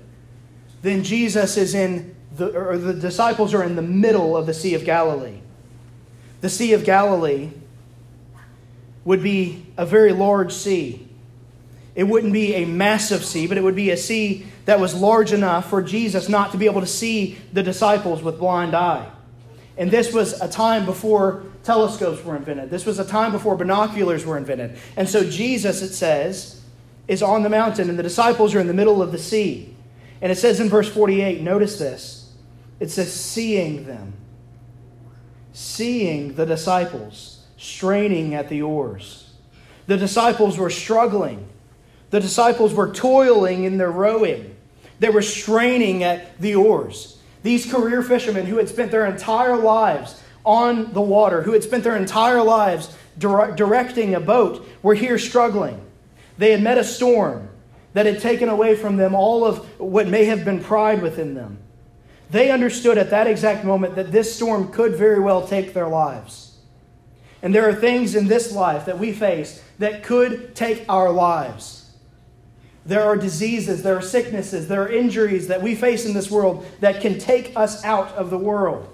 then 0.83 1.05
Jesus 1.05 1.57
is 1.57 1.75
in 1.75 2.15
the, 2.37 2.51
or 2.57 2.77
the 2.77 2.95
disciples 2.95 3.55
are 3.55 3.63
in 3.63 3.77
the 3.77 3.83
middle 3.83 4.37
of 4.37 4.47
the 4.47 4.55
Sea 4.55 4.75
of 4.75 4.85
Galilee. 4.85 5.39
The 6.41 6.51
Sea 6.51 6.73
of 6.73 6.85
Galilee 6.85 7.51
would 9.05 9.23
be 9.23 9.67
a 9.77 9.87
very 9.87 10.13
large 10.13 10.53
sea. 10.53 11.09
It 11.95 12.05
wouldn't 12.05 12.33
be 12.33 12.55
a 12.55 12.65
massive 12.65 13.25
sea, 13.25 13.47
but 13.47 13.57
it 13.57 13.63
would 13.63 13.77
be 13.77 13.91
a 13.91 13.97
sea 13.97 14.47
that 14.65 14.81
was 14.81 14.95
large 14.95 15.33
enough 15.33 15.69
for 15.69 15.83
Jesus 15.83 16.29
not 16.29 16.53
to 16.53 16.59
be 16.59 16.67
able 16.67 16.81
to 16.81 16.87
see 16.87 17.39
the 17.53 17.63
disciples 17.63 18.23
with 18.23 18.39
blind 18.39 18.75
eye. 18.75 19.11
And 19.77 19.91
this 19.91 20.13
was 20.13 20.41
a 20.41 20.49
time 20.49 20.87
before 20.87 21.45
telescopes 21.65 22.25
were 22.25 22.37
invented. 22.37 22.71
This 22.71 22.87
was 22.87 22.99
a 22.99 23.05
time 23.05 23.33
before 23.33 23.57
binoculars 23.57 24.25
were 24.25 24.37
invented. 24.37 24.79
And 24.97 25.09
so 25.09 25.29
Jesus, 25.29 25.83
it 25.83 25.93
says, 25.93 26.63
is 27.09 27.23
on 27.23 27.43
the 27.43 27.51
mountain, 27.51 27.91
and 27.91 27.99
the 27.99 28.03
disciples 28.03 28.55
are 28.55 28.61
in 28.61 28.67
the 28.67 28.75
middle 28.75 29.03
of 29.03 29.13
the 29.13 29.19
sea. 29.19 29.75
And 30.23 30.31
it 30.33 30.37
says 30.37 30.61
in 30.61 30.69
verse 30.69 30.89
48, 30.89 31.43
notice 31.43 31.79
this. 31.79 32.33
It 32.81 32.91
says, 32.91 33.13
seeing 33.13 33.85
them. 33.87 34.15
Seeing 35.53 36.35
the 36.35 36.47
disciples 36.47 37.45
straining 37.57 38.35
at 38.35 38.49
the 38.49 38.63
oars. 38.63 39.33
The 39.87 39.97
disciples 39.97 40.57
were 40.59 40.71
struggling. 40.71 41.49
The 42.11 42.21
disciples 42.21 42.73
were 42.73 42.93
toiling 42.93 43.65
in 43.65 43.79
their 43.79 43.91
rowing. 43.91 44.54
They 45.05 45.11
were 45.11 45.21
straining 45.21 46.03
at 46.03 46.41
the 46.41 46.55
oars. 46.55 47.19
These 47.43 47.71
career 47.71 48.03
fishermen 48.03 48.47
who 48.47 48.57
had 48.57 48.71
spent 48.71 48.91
their 48.91 49.05
entire 49.05 49.55
lives 49.55 50.19
on 50.47 50.95
the 50.95 51.03
water, 51.03 51.43
who 51.43 51.53
had 51.53 51.63
spent 51.63 51.85
their 51.85 51.95
entire 51.95 52.43
lives 52.43 52.97
dire- 53.19 53.55
directing 53.55 54.15
a 54.15 54.21
boat, 54.21 54.67
were 54.83 54.95
here 54.95 55.19
struggling. 55.19 55.79
They 56.39 56.53
had 56.53 56.63
met 56.63 56.79
a 56.79 56.85
storm 56.85 57.51
that 57.93 58.07
had 58.07 58.19
taken 58.23 58.49
away 58.49 58.77
from 58.77 58.97
them 58.97 59.15
all 59.15 59.45
of 59.45 59.79
what 59.79 60.09
may 60.09 60.25
have 60.25 60.43
been 60.43 60.65
pride 60.65 61.03
within 61.03 61.35
them. 61.35 61.59
They 62.31 62.51
understood 62.51 62.97
at 62.97 63.11
that 63.11 63.27
exact 63.27 63.63
moment 63.63 63.97
that 63.97 64.11
this 64.11 64.35
storm 64.35 64.73
could 64.73 64.97
very 64.97 65.21
well 65.21 65.47
take 65.47 65.75
their 65.75 65.89
lives. 65.89 66.57
And 67.43 67.55
there 67.55 67.69
are 67.69 67.75
things 67.75 68.15
in 68.15 68.27
this 68.27 68.53
life 68.53 68.87
that 68.87 68.99
we 68.99 69.13
face 69.13 69.63
that 69.81 70.03
could 70.03 70.55
take 70.55 70.87
our 70.89 71.11
lives. 71.11 71.84
There 72.87 73.03
are 73.03 73.17
diseases, 73.17 73.83
there 73.83 73.97
are 73.97 74.03
sicknesses, 74.03 74.69
there 74.69 74.83
are 74.83 74.89
injuries 74.89 75.49
that 75.49 75.63
we 75.63 75.75
face 75.75 76.05
in 76.05 76.13
this 76.13 76.31
world 76.31 76.67
that 76.81 77.01
can 77.01 77.19
take 77.19 77.57
us 77.57 77.83
out 77.85 78.09
of 78.13 78.31
the 78.31 78.39
world. 78.39 78.89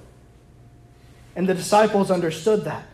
And 1.34 1.48
the 1.48 1.54
disciples 1.54 2.10
understood 2.10 2.64
that. 2.64 2.86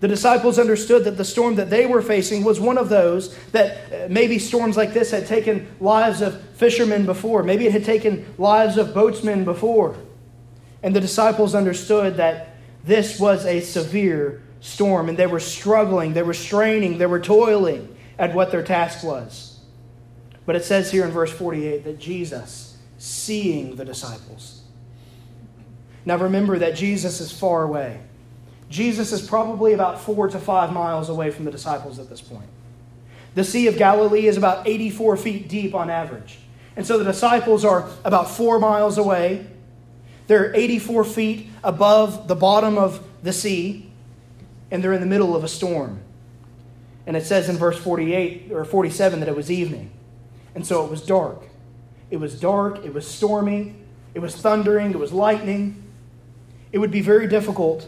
The 0.00 0.08
disciples 0.08 0.58
understood 0.58 1.04
that 1.04 1.16
the 1.16 1.24
storm 1.24 1.54
that 1.54 1.70
they 1.70 1.86
were 1.86 2.02
facing 2.02 2.44
was 2.44 2.60
one 2.60 2.78
of 2.78 2.88
those 2.88 3.36
that 3.52 3.92
uh, 3.92 4.08
maybe 4.10 4.38
storms 4.38 4.76
like 4.76 4.92
this 4.92 5.12
had 5.12 5.26
taken 5.26 5.68
lives 5.80 6.20
of 6.20 6.42
fishermen 6.56 7.06
before. 7.06 7.42
Maybe 7.42 7.66
it 7.66 7.72
had 7.72 7.84
taken 7.84 8.26
lives 8.36 8.76
of 8.76 8.92
boatsmen 8.92 9.44
before. 9.44 9.96
And 10.82 10.94
the 10.94 11.00
disciples 11.00 11.54
understood 11.54 12.16
that 12.16 12.56
this 12.84 13.18
was 13.18 13.46
a 13.46 13.60
severe 13.60 14.42
storm, 14.60 15.08
and 15.08 15.16
they 15.16 15.26
were 15.26 15.40
struggling, 15.40 16.12
they 16.12 16.22
were 16.22 16.34
straining, 16.34 16.98
they 16.98 17.06
were 17.06 17.20
toiling 17.20 17.96
at 18.18 18.34
what 18.34 18.50
their 18.50 18.62
task 18.62 19.02
was. 19.04 19.53
But 20.46 20.56
it 20.56 20.64
says 20.64 20.90
here 20.90 21.04
in 21.04 21.10
verse 21.10 21.32
48 21.32 21.84
that 21.84 21.98
Jesus, 21.98 22.76
seeing 22.98 23.76
the 23.76 23.84
disciples, 23.84 24.62
now 26.04 26.16
remember 26.18 26.58
that 26.58 26.74
Jesus 26.74 27.20
is 27.20 27.32
far 27.32 27.62
away. 27.62 28.00
Jesus 28.68 29.12
is 29.12 29.26
probably 29.26 29.72
about 29.72 30.00
four 30.00 30.28
to 30.28 30.38
five 30.38 30.72
miles 30.72 31.08
away 31.08 31.30
from 31.30 31.44
the 31.44 31.50
disciples 31.50 31.98
at 31.98 32.08
this 32.08 32.20
point. 32.20 32.48
The 33.34 33.44
Sea 33.44 33.66
of 33.68 33.76
Galilee 33.76 34.26
is 34.26 34.36
about 34.36 34.66
84 34.66 35.16
feet 35.16 35.48
deep 35.48 35.74
on 35.74 35.90
average. 35.90 36.38
And 36.76 36.86
so 36.86 36.98
the 36.98 37.04
disciples 37.04 37.64
are 37.64 37.88
about 38.04 38.30
four 38.30 38.58
miles 38.58 38.98
away. 38.98 39.46
They're 40.26 40.54
84 40.54 41.04
feet 41.04 41.48
above 41.62 42.28
the 42.28 42.34
bottom 42.34 42.78
of 42.78 43.06
the 43.22 43.32
sea, 43.32 43.90
and 44.70 44.82
they're 44.82 44.92
in 44.92 45.00
the 45.00 45.06
middle 45.06 45.36
of 45.36 45.44
a 45.44 45.48
storm. 45.48 46.00
And 47.06 47.16
it 47.16 47.24
says 47.24 47.48
in 47.48 47.56
verse 47.56 47.78
48 47.78 48.50
or 48.52 48.64
47 48.64 49.20
that 49.20 49.28
it 49.28 49.36
was 49.36 49.50
evening. 49.50 49.90
And 50.54 50.66
so 50.66 50.84
it 50.84 50.90
was 50.90 51.04
dark. 51.04 51.42
It 52.10 52.18
was 52.18 52.38
dark, 52.38 52.84
it 52.84 52.94
was 52.94 53.06
stormy, 53.06 53.74
it 54.14 54.20
was 54.20 54.36
thundering, 54.36 54.90
it 54.90 54.98
was 54.98 55.12
lightning 55.12 55.84
it 56.74 56.78
would 56.78 56.90
be 56.90 57.02
very 57.02 57.28
difficult 57.28 57.86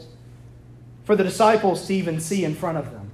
for 1.02 1.16
the 1.16 1.24
disciples 1.24 1.88
to 1.88 1.94
even 1.94 2.20
see 2.20 2.44
in 2.44 2.54
front 2.54 2.78
of 2.78 2.92
them. 2.92 3.10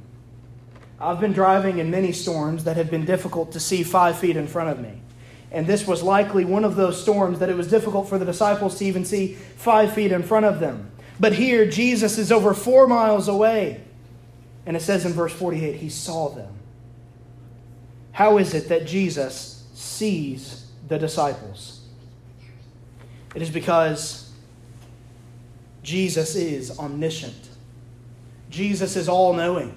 I've 1.01 1.19
been 1.19 1.33
driving 1.33 1.79
in 1.79 1.91
many 1.91 2.13
storms 2.13 2.65
that 2.65 2.77
have 2.77 2.91
been 2.91 3.07
difficult 3.07 3.53
to 3.53 3.61
see 3.61 3.83
five 3.83 4.19
feet 4.19 4.37
in 4.37 4.47
front 4.47 4.69
of 4.69 4.81
me. 4.81 5.01
And 5.51 5.67
this 5.67 5.87
was 5.87 6.03
likely 6.03 6.45
one 6.45 6.67
of 6.67 6.77
those 6.77 7.01
storms 7.01 7.39
that 7.39 7.49
it 7.49 7.57
was 7.57 7.69
difficult 7.69 8.11
for 8.11 8.19
the 8.19 8.27
disciples 8.27 8.77
to 8.81 8.85
even 8.85 9.07
see 9.07 9.33
five 9.33 9.95
feet 9.95 10.13
in 10.13 10.23
front 10.23 10.45
of 10.45 10.61
them. 10.61 10.91
But 11.19 11.33
here, 11.33 11.65
Jesus 11.65 12.19
is 12.19 12.31
over 12.31 12.53
four 12.53 12.87
miles 12.87 13.27
away. 13.27 13.83
And 14.67 14.77
it 14.77 14.81
says 14.81 15.07
in 15.07 15.15
verse 15.15 15.33
48, 15.33 15.77
he 15.77 15.89
saw 15.89 16.29
them. 16.29 16.53
How 18.13 18.39
is 18.39 18.55
it 18.55 18.69
that 18.69 18.87
Jesus 18.87 19.67
sees 19.75 20.67
the 20.89 20.99
disciples? 20.99 21.81
It 23.35 23.43
is 23.43 23.51
because 23.51 24.31
Jesus 25.83 26.37
is 26.37 26.79
omniscient. 26.79 27.49
Jesus 28.51 28.97
is 28.97 29.09
all 29.09 29.33
knowing. 29.33 29.77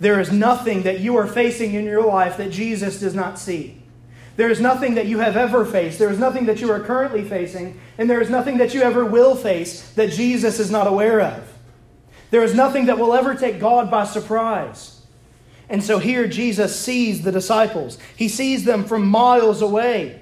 There 0.00 0.18
is 0.18 0.32
nothing 0.32 0.82
that 0.82 1.00
you 1.00 1.16
are 1.16 1.26
facing 1.26 1.74
in 1.74 1.84
your 1.84 2.04
life 2.04 2.36
that 2.38 2.50
Jesus 2.50 3.00
does 3.00 3.14
not 3.14 3.38
see. 3.38 3.80
There 4.36 4.50
is 4.50 4.60
nothing 4.60 4.94
that 4.94 5.06
you 5.06 5.18
have 5.18 5.36
ever 5.36 5.64
faced. 5.64 5.98
There 5.98 6.10
is 6.10 6.18
nothing 6.18 6.46
that 6.46 6.60
you 6.60 6.72
are 6.72 6.80
currently 6.80 7.22
facing, 7.22 7.78
and 7.98 8.08
there 8.08 8.22
is 8.22 8.30
nothing 8.30 8.56
that 8.58 8.72
you 8.72 8.82
ever 8.82 9.04
will 9.04 9.36
face 9.36 9.90
that 9.92 10.10
Jesus 10.10 10.58
is 10.58 10.70
not 10.70 10.86
aware 10.86 11.20
of. 11.20 11.52
There 12.30 12.42
is 12.42 12.54
nothing 12.54 12.86
that 12.86 12.98
will 12.98 13.12
ever 13.12 13.34
take 13.34 13.60
God 13.60 13.90
by 13.90 14.04
surprise. 14.04 14.99
And 15.70 15.82
so 15.82 15.98
here 15.98 16.26
Jesus 16.26 16.78
sees 16.78 17.22
the 17.22 17.32
disciples, 17.32 17.96
he 18.16 18.28
sees 18.28 18.64
them 18.64 18.84
from 18.84 19.06
miles 19.06 19.62
away. 19.62 20.20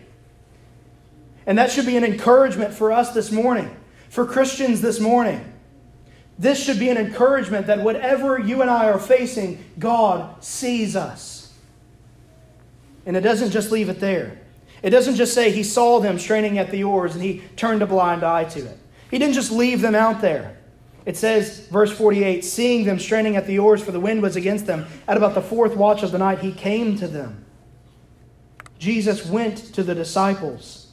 And 1.47 1.59
that 1.59 1.73
should 1.73 1.87
be 1.87 1.97
an 1.97 2.05
encouragement 2.05 2.75
for 2.75 2.93
us 2.93 3.13
this 3.13 3.33
morning 3.33 3.75
for 4.09 4.25
Christians 4.27 4.81
this 4.81 5.01
morning. 5.01 5.53
This 6.39 6.63
should 6.63 6.79
be 6.79 6.89
an 6.89 6.97
encouragement 6.97 7.67
that 7.67 7.81
whatever 7.81 8.39
you 8.39 8.63
and 8.63 8.71
I 8.71 8.89
are 8.89 8.99
facing, 8.99 9.65
God 9.79 10.43
sees 10.43 10.95
us. 10.95 11.53
And 13.07 13.17
it 13.17 13.23
doesn't 13.23 13.51
just 13.51 13.71
leave 13.71 13.89
it 13.89 14.01
there. 14.01 14.39
It 14.83 14.91
doesn't 14.91 15.17
just 15.17 15.35
say 15.35 15.51
he 15.51 15.65
saw 15.65 15.99
them 15.99 16.19
straining 16.19 16.59
at 16.59 16.71
the 16.71 16.85
oars 16.85 17.15
and 17.15 17.25
he 17.25 17.43
turned 17.57 17.83
a 17.83 17.87
blind 17.87 18.23
eye 18.23 18.45
to 18.45 18.61
it. 18.61 18.79
He 19.11 19.19
didn't 19.19 19.35
just 19.35 19.51
leave 19.51 19.81
them 19.81 19.95
out 19.95 20.21
there. 20.21 20.58
It 21.07 21.17
says, 21.17 21.67
verse 21.69 21.91
48, 21.91 22.45
seeing 22.45 22.85
them 22.85 22.99
straining 22.99 23.37
at 23.37 23.47
the 23.47 23.59
oars, 23.59 23.83
for 23.83 23.93
the 23.93 24.01
wind 24.01 24.23
was 24.23 24.37
against 24.37 24.67
them, 24.67 24.87
at 25.07 25.17
about 25.17 25.35
the 25.35 25.41
fourth 25.41 25.75
watch 25.75 26.03
of 26.03 26.13
the 26.13 26.19
night, 26.19 26.41
he 26.41 26.53
came 26.53 26.97
to 26.99 27.09
them. 27.09 27.45
Jesus 28.79 29.25
went 29.25 29.57
to 29.75 29.83
the 29.83 29.95
disciples. 29.95 30.93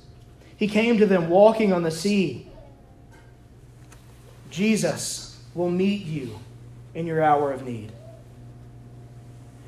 He 0.57 0.67
came 0.67 0.97
to 0.99 1.05
them 1.05 1.29
walking 1.29 1.73
on 1.73 1.83
the 1.83 1.91
sea. 1.91 2.47
Jesus 4.49 5.43
will 5.53 5.69
meet 5.69 6.05
you 6.05 6.39
in 6.93 7.05
your 7.05 7.21
hour 7.21 7.51
of 7.51 7.65
need. 7.65 7.91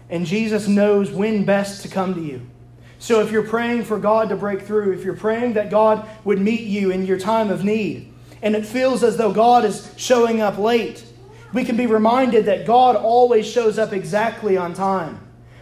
And 0.09 0.25
Jesus 0.25 0.67
knows 0.67 1.11
when 1.11 1.43
best 1.43 1.81
to 1.81 1.89
come 1.89 2.15
to 2.15 2.21
you. 2.21 2.47
So 2.99 3.19
if 3.21 3.31
you're 3.31 3.43
praying 3.43 3.83
for 3.83 3.99
God 3.99 4.29
to 4.29 4.35
break 4.35 4.61
through, 4.61 4.93
if 4.93 5.03
you're 5.03 5.15
praying 5.15 5.53
that 5.53 5.69
God 5.69 6.07
would 6.23 6.39
meet 6.39 6.61
you 6.61 6.91
in 6.91 7.05
your 7.05 7.19
time 7.19 7.49
of 7.49 7.63
need, 7.63 8.11
and 8.41 8.55
it 8.55 8.65
feels 8.65 9.03
as 9.03 9.17
though 9.17 9.31
God 9.31 9.65
is 9.65 9.91
showing 9.97 10.41
up 10.41 10.57
late, 10.57 11.03
we 11.53 11.63
can 11.63 11.77
be 11.77 11.87
reminded 11.87 12.45
that 12.45 12.65
God 12.65 12.95
always 12.95 13.47
shows 13.47 13.79
up 13.79 13.93
exactly 13.93 14.57
on 14.57 14.73
time. 14.73 15.19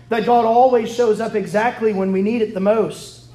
That 0.09 0.25
God 0.25 0.45
always 0.45 0.93
shows 0.93 1.19
up 1.19 1.35
exactly 1.35 1.93
when 1.93 2.11
we 2.11 2.21
need 2.21 2.41
it 2.41 2.53
the 2.53 2.59
most. 2.59 3.25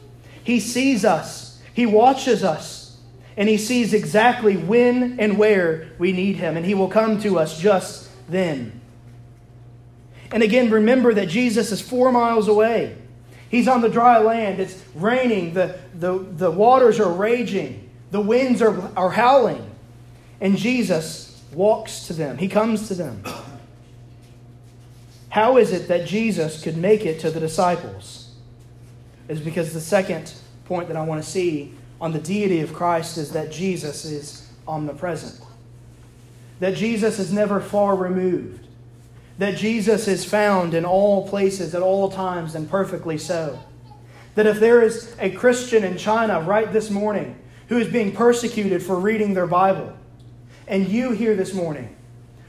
He 0.44 0.60
sees 0.60 1.04
us, 1.04 1.60
He 1.74 1.86
watches 1.86 2.44
us, 2.44 2.98
and 3.36 3.48
He 3.48 3.56
sees 3.56 3.94
exactly 3.94 4.56
when 4.56 5.18
and 5.18 5.38
where 5.38 5.92
we 5.98 6.12
need 6.12 6.36
Him, 6.36 6.56
and 6.56 6.66
He 6.66 6.74
will 6.74 6.88
come 6.88 7.20
to 7.22 7.38
us 7.38 7.58
just 7.58 8.08
then. 8.28 8.80
And 10.32 10.42
again, 10.42 10.70
remember 10.70 11.12
that 11.14 11.28
Jesus 11.28 11.72
is 11.72 11.80
four 11.80 12.12
miles 12.12 12.46
away. 12.46 12.96
He's 13.50 13.66
on 13.66 13.80
the 13.80 13.88
dry 13.88 14.18
land. 14.18 14.60
It's 14.60 14.80
raining. 14.94 15.54
The, 15.54 15.80
the, 15.94 16.18
the 16.18 16.50
waters 16.50 17.00
are 17.00 17.12
raging. 17.12 17.89
The 18.10 18.20
winds 18.20 18.60
are, 18.62 18.96
are 18.96 19.10
howling. 19.10 19.70
And 20.40 20.56
Jesus 20.56 21.42
walks 21.52 22.06
to 22.06 22.12
them. 22.12 22.38
He 22.38 22.48
comes 22.48 22.88
to 22.88 22.94
them. 22.94 23.22
How 25.28 25.58
is 25.58 25.72
it 25.72 25.88
that 25.88 26.06
Jesus 26.06 26.62
could 26.62 26.76
make 26.76 27.06
it 27.06 27.20
to 27.20 27.30
the 27.30 27.40
disciples? 27.40 28.32
Is 29.28 29.40
because 29.40 29.72
the 29.72 29.80
second 29.80 30.32
point 30.64 30.88
that 30.88 30.96
I 30.96 31.04
want 31.04 31.22
to 31.22 31.28
see 31.28 31.74
on 32.00 32.12
the 32.12 32.18
deity 32.18 32.60
of 32.60 32.72
Christ 32.72 33.16
is 33.16 33.32
that 33.32 33.52
Jesus 33.52 34.04
is 34.04 34.48
omnipresent, 34.66 35.40
that 36.58 36.74
Jesus 36.74 37.18
is 37.18 37.32
never 37.32 37.60
far 37.60 37.94
removed, 37.94 38.66
that 39.38 39.56
Jesus 39.56 40.08
is 40.08 40.24
found 40.24 40.74
in 40.74 40.84
all 40.84 41.28
places 41.28 41.74
at 41.74 41.82
all 41.82 42.10
times 42.10 42.54
and 42.54 42.68
perfectly 42.68 43.18
so. 43.18 43.58
That 44.34 44.46
if 44.46 44.58
there 44.58 44.82
is 44.82 45.14
a 45.18 45.30
Christian 45.30 45.84
in 45.84 45.96
China 45.96 46.40
right 46.40 46.72
this 46.72 46.90
morning 46.90 47.36
who 47.70 47.78
is 47.78 47.88
being 47.88 48.12
persecuted 48.12 48.82
for 48.82 48.96
reading 48.96 49.32
their 49.32 49.46
Bible, 49.46 49.96
and 50.66 50.88
you 50.88 51.12
here 51.12 51.36
this 51.36 51.54
morning 51.54 51.96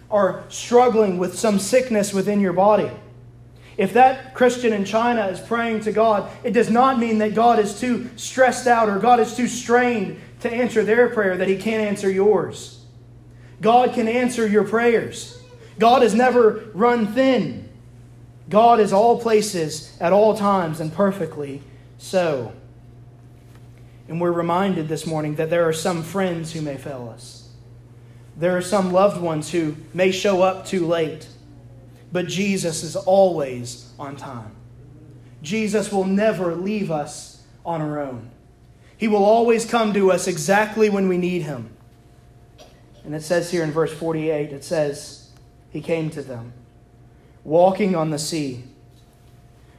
are 0.10 0.44
struggling 0.50 1.20
with 1.20 1.38
some 1.38 1.60
sickness 1.60 2.12
within 2.12 2.42
your 2.42 2.54
body, 2.54 2.92
if 3.78 3.94
that 3.94 4.34
Christian 4.34 4.74
in 4.74 4.84
China 4.84 5.28
is 5.28 5.40
praying 5.40 5.82
to 5.82 5.92
God, 5.92 6.30
it 6.44 6.52
does 6.52 6.72
not 6.72 7.00
mean 7.00 7.20
that 7.20 7.36
God 7.36 7.60
is 7.60 7.80
too 7.80 8.10
stressed 8.16 8.66
out 8.66 8.90
or 8.90 8.98
God 8.98 9.20
is 9.20 9.36
too 9.36 9.48
strained 9.48 10.20
to 10.42 10.52
answer 10.52 10.84
their 10.84 11.08
prayer 11.08 11.38
that 11.38 11.48
he 11.48 11.56
can't 11.56 11.88
answer 11.88 12.10
yours. 12.10 12.84
God 13.62 13.94
can 13.94 14.08
answer 14.08 14.48
your 14.48 14.64
prayers. 14.64 15.40
God 15.78 16.02
has 16.02 16.16
never 16.16 16.72
run 16.74 17.14
thin. 17.14 17.70
God 18.50 18.80
is 18.80 18.92
all 18.92 19.22
places 19.22 19.96
at 20.02 20.14
all 20.14 20.36
times 20.36 20.80
and 20.80 20.92
perfectly 20.92 21.62
so. 22.00 22.54
And 24.12 24.20
we're 24.20 24.34
reminded 24.34 24.90
this 24.90 25.08
morning 25.08 25.36
that 25.36 25.50
there 25.50 25.66
are 25.70 25.72
some 25.72 26.04
friends 26.04 26.52
who 26.52 26.62
may 26.62 26.76
fail 26.76 27.10
us. 27.14 27.48
There 28.36 28.58
are 28.58 28.62
some 28.62 28.92
loved 28.92 29.22
ones 29.22 29.50
who 29.50 29.78
may 29.94 30.12
show 30.12 30.42
up 30.42 30.66
too 30.66 30.86
late. 30.86 31.30
But 32.12 32.28
Jesus 32.28 32.84
is 32.84 32.98
always 32.98 33.94
on 33.98 34.18
time. 34.18 34.54
Jesus 35.42 35.94
will 35.94 36.04
never 36.04 36.56
leave 36.56 36.92
us 36.92 37.42
on 37.66 37.80
our 37.80 38.02
own. 38.02 38.32
He 38.98 39.08
will 39.08 39.24
always 39.24 39.64
come 39.64 39.94
to 39.94 40.12
us 40.12 40.28
exactly 40.28 40.90
when 40.90 41.08
we 41.08 41.18
need 41.18 41.44
him. 41.44 41.70
And 43.06 43.16
it 43.16 43.24
says 43.24 43.50
here 43.50 43.64
in 43.64 43.72
verse 43.72 43.94
48, 43.94 44.52
it 44.52 44.66
says, 44.66 45.30
He 45.70 45.80
came 45.80 46.10
to 46.10 46.22
them, 46.22 46.52
walking 47.46 47.96
on 47.96 48.10
the 48.10 48.20
sea. 48.20 48.66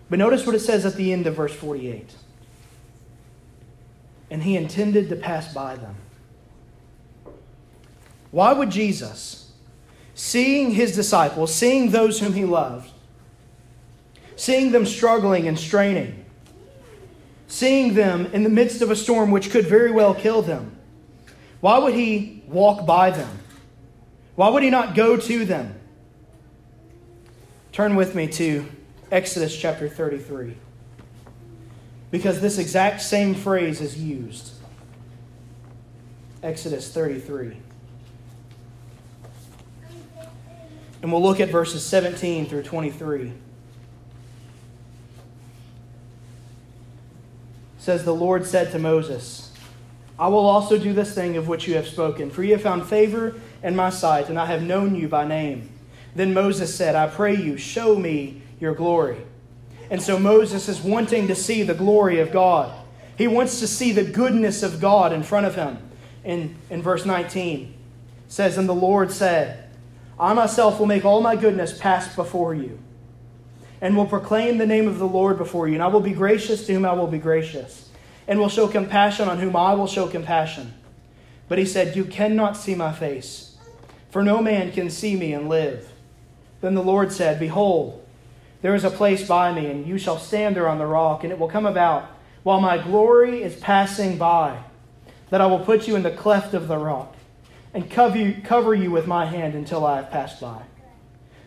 But 0.08 0.18
notice 0.18 0.46
what 0.46 0.54
it 0.54 0.60
says 0.60 0.86
at 0.86 0.94
the 0.94 1.12
end 1.12 1.26
of 1.26 1.36
verse 1.36 1.54
48. 1.54 2.14
And 4.32 4.42
he 4.42 4.56
intended 4.56 5.10
to 5.10 5.16
pass 5.16 5.52
by 5.52 5.76
them. 5.76 5.94
Why 8.30 8.54
would 8.54 8.70
Jesus, 8.70 9.52
seeing 10.14 10.70
his 10.70 10.94
disciples, 10.94 11.54
seeing 11.54 11.90
those 11.90 12.18
whom 12.18 12.32
he 12.32 12.46
loved, 12.46 12.90
seeing 14.34 14.72
them 14.72 14.86
struggling 14.86 15.46
and 15.46 15.58
straining, 15.58 16.24
seeing 17.46 17.92
them 17.92 18.24
in 18.32 18.42
the 18.42 18.48
midst 18.48 18.80
of 18.80 18.90
a 18.90 18.96
storm 18.96 19.32
which 19.32 19.50
could 19.50 19.66
very 19.66 19.90
well 19.90 20.14
kill 20.14 20.40
them, 20.40 20.78
why 21.60 21.76
would 21.76 21.92
he 21.92 22.42
walk 22.48 22.86
by 22.86 23.10
them? 23.10 23.38
Why 24.34 24.48
would 24.48 24.62
he 24.62 24.70
not 24.70 24.94
go 24.94 25.18
to 25.18 25.44
them? 25.44 25.78
Turn 27.70 27.96
with 27.96 28.14
me 28.14 28.28
to 28.28 28.66
Exodus 29.10 29.54
chapter 29.54 29.90
33. 29.90 30.56
Because 32.12 32.40
this 32.40 32.58
exact 32.58 33.00
same 33.00 33.34
phrase 33.34 33.80
is 33.80 33.98
used. 33.98 34.52
Exodus 36.42 36.92
33. 36.92 37.56
And 41.00 41.10
we'll 41.10 41.22
look 41.22 41.40
at 41.40 41.48
verses 41.48 41.84
17 41.84 42.46
through 42.46 42.62
23. 42.62 43.28
It 43.28 43.32
says, 47.78 48.04
The 48.04 48.14
Lord 48.14 48.46
said 48.46 48.70
to 48.72 48.78
Moses, 48.78 49.50
I 50.18 50.28
will 50.28 50.46
also 50.46 50.78
do 50.78 50.92
this 50.92 51.14
thing 51.14 51.38
of 51.38 51.48
which 51.48 51.66
you 51.66 51.74
have 51.76 51.88
spoken, 51.88 52.30
for 52.30 52.44
you 52.44 52.52
have 52.52 52.62
found 52.62 52.86
favor 52.86 53.34
in 53.62 53.74
my 53.74 53.88
sight, 53.88 54.28
and 54.28 54.38
I 54.38 54.46
have 54.46 54.62
known 54.62 54.94
you 54.94 55.08
by 55.08 55.26
name. 55.26 55.70
Then 56.14 56.34
Moses 56.34 56.72
said, 56.74 56.94
I 56.94 57.06
pray 57.06 57.34
you, 57.34 57.56
show 57.56 57.96
me 57.96 58.42
your 58.60 58.74
glory. 58.74 59.16
And 59.90 60.00
so 60.00 60.18
Moses 60.18 60.68
is 60.68 60.80
wanting 60.80 61.28
to 61.28 61.34
see 61.34 61.62
the 61.62 61.74
glory 61.74 62.20
of 62.20 62.32
God. 62.32 62.72
He 63.16 63.28
wants 63.28 63.60
to 63.60 63.66
see 63.66 63.92
the 63.92 64.04
goodness 64.04 64.62
of 64.62 64.80
God 64.80 65.12
in 65.12 65.22
front 65.22 65.46
of 65.46 65.54
him. 65.54 65.78
In, 66.24 66.56
in 66.70 66.82
verse 66.82 67.04
19, 67.04 67.74
says, 68.28 68.56
And 68.56 68.68
the 68.68 68.74
Lord 68.74 69.10
said, 69.10 69.68
I 70.18 70.32
myself 70.34 70.78
will 70.78 70.86
make 70.86 71.04
all 71.04 71.20
my 71.20 71.36
goodness 71.36 71.76
pass 71.76 72.14
before 72.14 72.54
you, 72.54 72.78
and 73.80 73.96
will 73.96 74.06
proclaim 74.06 74.58
the 74.58 74.66
name 74.66 74.88
of 74.88 74.98
the 74.98 75.06
Lord 75.06 75.36
before 75.36 75.68
you, 75.68 75.74
and 75.74 75.82
I 75.82 75.88
will 75.88 76.00
be 76.00 76.12
gracious 76.12 76.66
to 76.66 76.74
whom 76.74 76.84
I 76.84 76.92
will 76.92 77.08
be 77.08 77.18
gracious, 77.18 77.90
and 78.28 78.38
will 78.38 78.48
show 78.48 78.68
compassion 78.68 79.28
on 79.28 79.38
whom 79.38 79.56
I 79.56 79.74
will 79.74 79.86
show 79.86 80.06
compassion. 80.06 80.74
But 81.48 81.58
he 81.58 81.66
said, 81.66 81.96
You 81.96 82.04
cannot 82.04 82.56
see 82.56 82.74
my 82.74 82.92
face, 82.92 83.56
for 84.10 84.22
no 84.22 84.40
man 84.40 84.72
can 84.72 84.90
see 84.90 85.16
me 85.16 85.32
and 85.32 85.48
live. 85.48 85.90
Then 86.60 86.74
the 86.74 86.82
Lord 86.82 87.12
said, 87.12 87.40
Behold, 87.40 88.01
there 88.62 88.74
is 88.76 88.84
a 88.84 88.90
place 88.90 89.26
by 89.26 89.52
me, 89.52 89.66
and 89.66 89.86
you 89.86 89.98
shall 89.98 90.18
stand 90.18 90.56
there 90.56 90.68
on 90.68 90.78
the 90.78 90.86
rock, 90.86 91.24
and 91.24 91.32
it 91.32 91.38
will 91.38 91.48
come 91.48 91.66
about, 91.66 92.08
while 92.44 92.60
my 92.60 92.78
glory 92.78 93.42
is 93.42 93.56
passing 93.56 94.16
by, 94.16 94.62
that 95.30 95.40
I 95.40 95.46
will 95.46 95.58
put 95.58 95.88
you 95.88 95.96
in 95.96 96.02
the 96.02 96.10
cleft 96.10 96.54
of 96.54 96.68
the 96.68 96.78
rock 96.78 97.14
and 97.74 97.90
cover 97.90 98.16
you, 98.16 98.40
cover 98.44 98.74
you 98.74 98.90
with 98.90 99.06
my 99.06 99.26
hand 99.26 99.54
until 99.54 99.84
I 99.84 99.96
have 99.96 100.10
passed 100.10 100.40
by. 100.40 100.62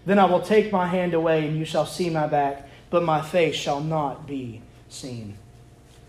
Then 0.05 0.19
I 0.19 0.25
will 0.25 0.41
take 0.41 0.71
my 0.71 0.87
hand 0.87 1.13
away, 1.13 1.47
and 1.47 1.57
you 1.57 1.65
shall 1.65 1.85
see 1.85 2.09
my 2.09 2.27
back, 2.27 2.67
but 2.89 3.03
my 3.03 3.21
face 3.21 3.55
shall 3.55 3.79
not 3.79 4.27
be 4.27 4.61
seen. 4.89 5.37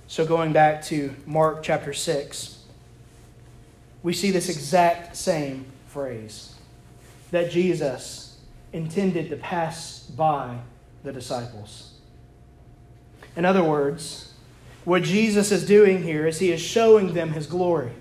So, 0.09 0.27
going 0.27 0.53
back 0.53 0.83
to 0.87 1.15
Mark 1.25 1.63
chapter 1.63 1.93
6, 1.93 2.65
we 4.03 4.13
see 4.13 4.31
this 4.31 4.49
exact 4.49 5.17
same 5.17 5.67
phrase 5.89 6.55
that 7.31 7.51
Jesus 7.51 8.39
intended 8.73 9.31
to 9.31 9.37
pass 9.37 10.01
by 10.01 10.59
the 11.07 11.13
disciples. 11.13 11.95
In 13.35 13.47
other 13.47 13.65
words, 13.65 14.35
what 14.85 15.03
Jesus 15.03 15.51
is 15.51 15.67
doing 15.67 16.03
here 16.03 16.27
is 16.27 16.39
he 16.39 16.53
is 16.53 16.61
showing 16.61 17.15
them 17.15 17.31
his 17.31 17.47
glory. 17.47 17.93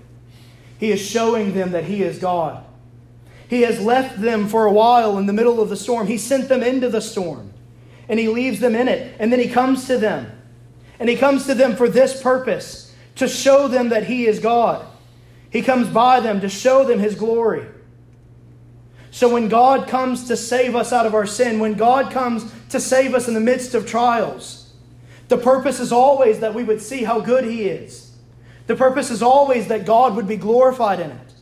He 0.78 0.92
is 0.92 1.00
showing 1.00 1.54
them 1.54 1.72
that 1.72 1.84
He 1.84 2.02
is 2.02 2.18
God. 2.18 2.64
He 3.48 3.62
has 3.62 3.80
left 3.80 4.20
them 4.20 4.48
for 4.48 4.66
a 4.66 4.72
while 4.72 5.18
in 5.18 5.26
the 5.26 5.32
middle 5.32 5.60
of 5.60 5.68
the 5.68 5.76
storm. 5.76 6.06
He 6.06 6.18
sent 6.18 6.48
them 6.48 6.62
into 6.62 6.88
the 6.88 7.00
storm 7.00 7.52
and 8.08 8.18
He 8.18 8.28
leaves 8.28 8.60
them 8.60 8.74
in 8.74 8.88
it. 8.88 9.16
And 9.18 9.32
then 9.32 9.40
He 9.40 9.48
comes 9.48 9.86
to 9.86 9.98
them. 9.98 10.30
And 10.98 11.08
He 11.08 11.16
comes 11.16 11.46
to 11.46 11.54
them 11.54 11.76
for 11.76 11.88
this 11.88 12.20
purpose 12.22 12.94
to 13.16 13.28
show 13.28 13.68
them 13.68 13.90
that 13.90 14.04
He 14.04 14.26
is 14.26 14.38
God. 14.38 14.86
He 15.50 15.62
comes 15.62 15.88
by 15.88 16.20
them 16.20 16.40
to 16.40 16.48
show 16.48 16.84
them 16.84 16.98
His 16.98 17.14
glory. 17.14 17.66
So 19.16 19.30
when 19.30 19.48
God 19.48 19.88
comes 19.88 20.28
to 20.28 20.36
save 20.36 20.76
us 20.76 20.92
out 20.92 21.06
of 21.06 21.14
our 21.14 21.24
sin, 21.24 21.58
when 21.58 21.72
God 21.72 22.12
comes 22.12 22.52
to 22.68 22.78
save 22.78 23.14
us 23.14 23.28
in 23.28 23.32
the 23.32 23.40
midst 23.40 23.74
of 23.74 23.86
trials, 23.86 24.74
the 25.28 25.38
purpose 25.38 25.80
is 25.80 25.90
always 25.90 26.40
that 26.40 26.52
we 26.52 26.62
would 26.62 26.82
see 26.82 27.02
how 27.02 27.20
good 27.20 27.44
He 27.44 27.62
is 27.62 28.14
the 28.66 28.76
purpose 28.76 29.10
is 29.10 29.22
always 29.22 29.68
that 29.68 29.86
God 29.86 30.16
would 30.16 30.28
be 30.28 30.36
glorified 30.36 31.00
in 31.00 31.12
it. 31.12 31.32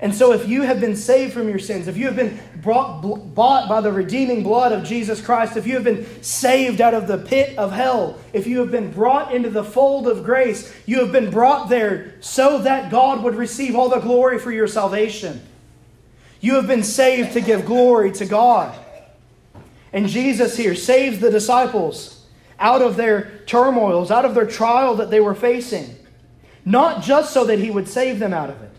And 0.00 0.14
so, 0.14 0.32
if 0.32 0.48
you 0.48 0.62
have 0.62 0.80
been 0.80 0.96
saved 0.96 1.34
from 1.34 1.46
your 1.46 1.58
sins, 1.58 1.88
if 1.88 1.98
you 1.98 2.06
have 2.06 2.16
been 2.16 2.40
brought, 2.62 3.02
bought 3.34 3.68
by 3.68 3.82
the 3.82 3.92
redeeming 3.92 4.42
blood 4.42 4.72
of 4.72 4.82
Jesus 4.82 5.20
Christ, 5.20 5.58
if 5.58 5.66
you 5.66 5.74
have 5.74 5.84
been 5.84 6.06
saved 6.22 6.80
out 6.80 6.94
of 6.94 7.06
the 7.06 7.18
pit 7.18 7.58
of 7.58 7.70
hell, 7.70 8.18
if 8.32 8.46
you 8.46 8.60
have 8.60 8.70
been 8.70 8.90
brought 8.90 9.34
into 9.34 9.50
the 9.50 9.64
fold 9.64 10.08
of 10.08 10.24
grace, 10.24 10.74
you 10.86 11.00
have 11.00 11.12
been 11.12 11.30
brought 11.30 11.68
there 11.68 12.14
so 12.20 12.62
that 12.62 12.90
God 12.90 13.22
would 13.24 13.34
receive 13.34 13.76
all 13.76 13.90
the 13.90 14.00
glory 14.00 14.38
for 14.38 14.50
your 14.50 14.66
salvation. 14.66 15.42
You 16.40 16.54
have 16.54 16.66
been 16.66 16.82
saved 16.82 17.32
to 17.32 17.40
give 17.40 17.66
glory 17.66 18.12
to 18.12 18.26
God. 18.26 18.78
And 19.92 20.08
Jesus 20.08 20.56
here 20.56 20.74
saves 20.74 21.20
the 21.20 21.30
disciples 21.30 22.26
out 22.58 22.82
of 22.82 22.96
their 22.96 23.40
turmoils, 23.46 24.10
out 24.10 24.24
of 24.24 24.34
their 24.34 24.46
trial 24.46 24.94
that 24.96 25.10
they 25.10 25.20
were 25.20 25.34
facing. 25.34 25.96
Not 26.64 27.02
just 27.02 27.32
so 27.32 27.44
that 27.44 27.58
he 27.58 27.70
would 27.70 27.88
save 27.88 28.18
them 28.18 28.34
out 28.34 28.50
of 28.50 28.60
it. 28.62 28.70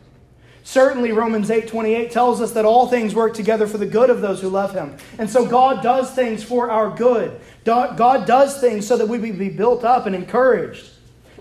Certainly 0.63 1.13
Romans 1.13 1.49
8:28 1.49 2.11
tells 2.11 2.41
us 2.41 2.51
that 2.51 2.65
all 2.65 2.87
things 2.87 3.15
work 3.15 3.33
together 3.33 3.67
for 3.67 3.77
the 3.77 3.85
good 3.85 4.09
of 4.09 4.19
those 4.19 4.41
who 4.41 4.49
love 4.49 4.73
him. 4.73 4.97
And 5.17 5.29
so 5.29 5.45
God 5.45 5.81
does 5.81 6.11
things 6.11 6.43
for 6.43 6.69
our 6.69 6.89
good. 6.89 7.39
God 7.63 8.25
does 8.25 8.59
things 8.59 8.85
so 8.85 8.97
that 8.97 9.07
we 9.07 9.17
would 9.17 9.39
be 9.39 9.49
built 9.49 9.85
up 9.85 10.05
and 10.05 10.13
encouraged. 10.13 10.85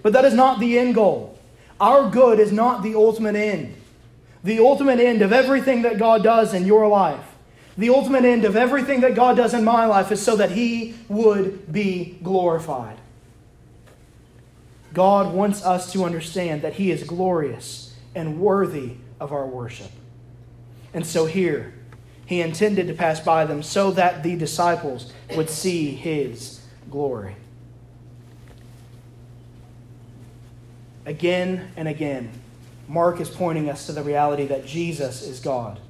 But 0.03 0.13
that 0.13 0.25
is 0.25 0.35
not 0.35 0.61
the 0.61 0.79
end 0.79 0.95
goal. 0.95 1.37
Our 1.81 2.09
good 2.09 2.39
is 2.39 2.53
not 2.53 2.85
the 2.85 2.95
ultimate 2.95 3.35
end. 3.35 3.75
The 4.47 4.61
ultimate 4.61 4.99
end 4.99 5.21
of 5.21 5.33
everything 5.33 5.83
that 5.83 5.99
God 5.99 6.23
does 6.23 6.55
in 6.55 6.65
your 6.65 6.89
life 6.89 7.37
the 7.79 7.91
ultimate 7.91 8.25
end 8.25 8.45
of 8.45 8.57
everything 8.57 9.03
that 9.03 9.15
God 9.15 9.37
does 9.37 9.53
in 9.53 9.63
my 9.65 9.85
life 9.85 10.11
is 10.11 10.23
so 10.23 10.37
that 10.37 10.51
He 10.53 10.95
would 11.09 11.71
be 11.71 12.19
glorified. 12.23 12.97
God 14.95 15.35
wants 15.35 15.63
us 15.63 15.93
to 15.93 16.05
understand 16.05 16.63
that 16.63 16.75
He 16.75 16.91
is 16.91 17.03
glorious 17.03 17.95
and 18.15 18.41
worthy 18.41 18.95
of 19.21 19.31
our 19.31 19.47
worship. 19.47 19.91
And 20.95 21.07
so 21.07 21.27
here, 21.27 21.75
He 22.25 22.41
intended 22.41 22.87
to 22.87 22.95
pass 22.95 23.21
by 23.21 23.45
them 23.45 23.63
so 23.63 23.91
that 23.91 24.23
the 24.23 24.37
disciples 24.37 25.13
would 25.35 25.51
see 25.51 25.91
His 25.91 26.63
glory. 26.91 27.37
Again 31.05 31.73
and 31.77 31.87
again, 31.87 32.31
Mark 32.89 33.21
is 33.21 33.29
pointing 33.29 33.69
us 33.69 33.87
to 33.87 33.93
the 33.93 34.03
reality 34.03 34.47
that 34.47 34.67
Jesus 34.67 35.23
is 35.23 35.41
God. 35.41 35.81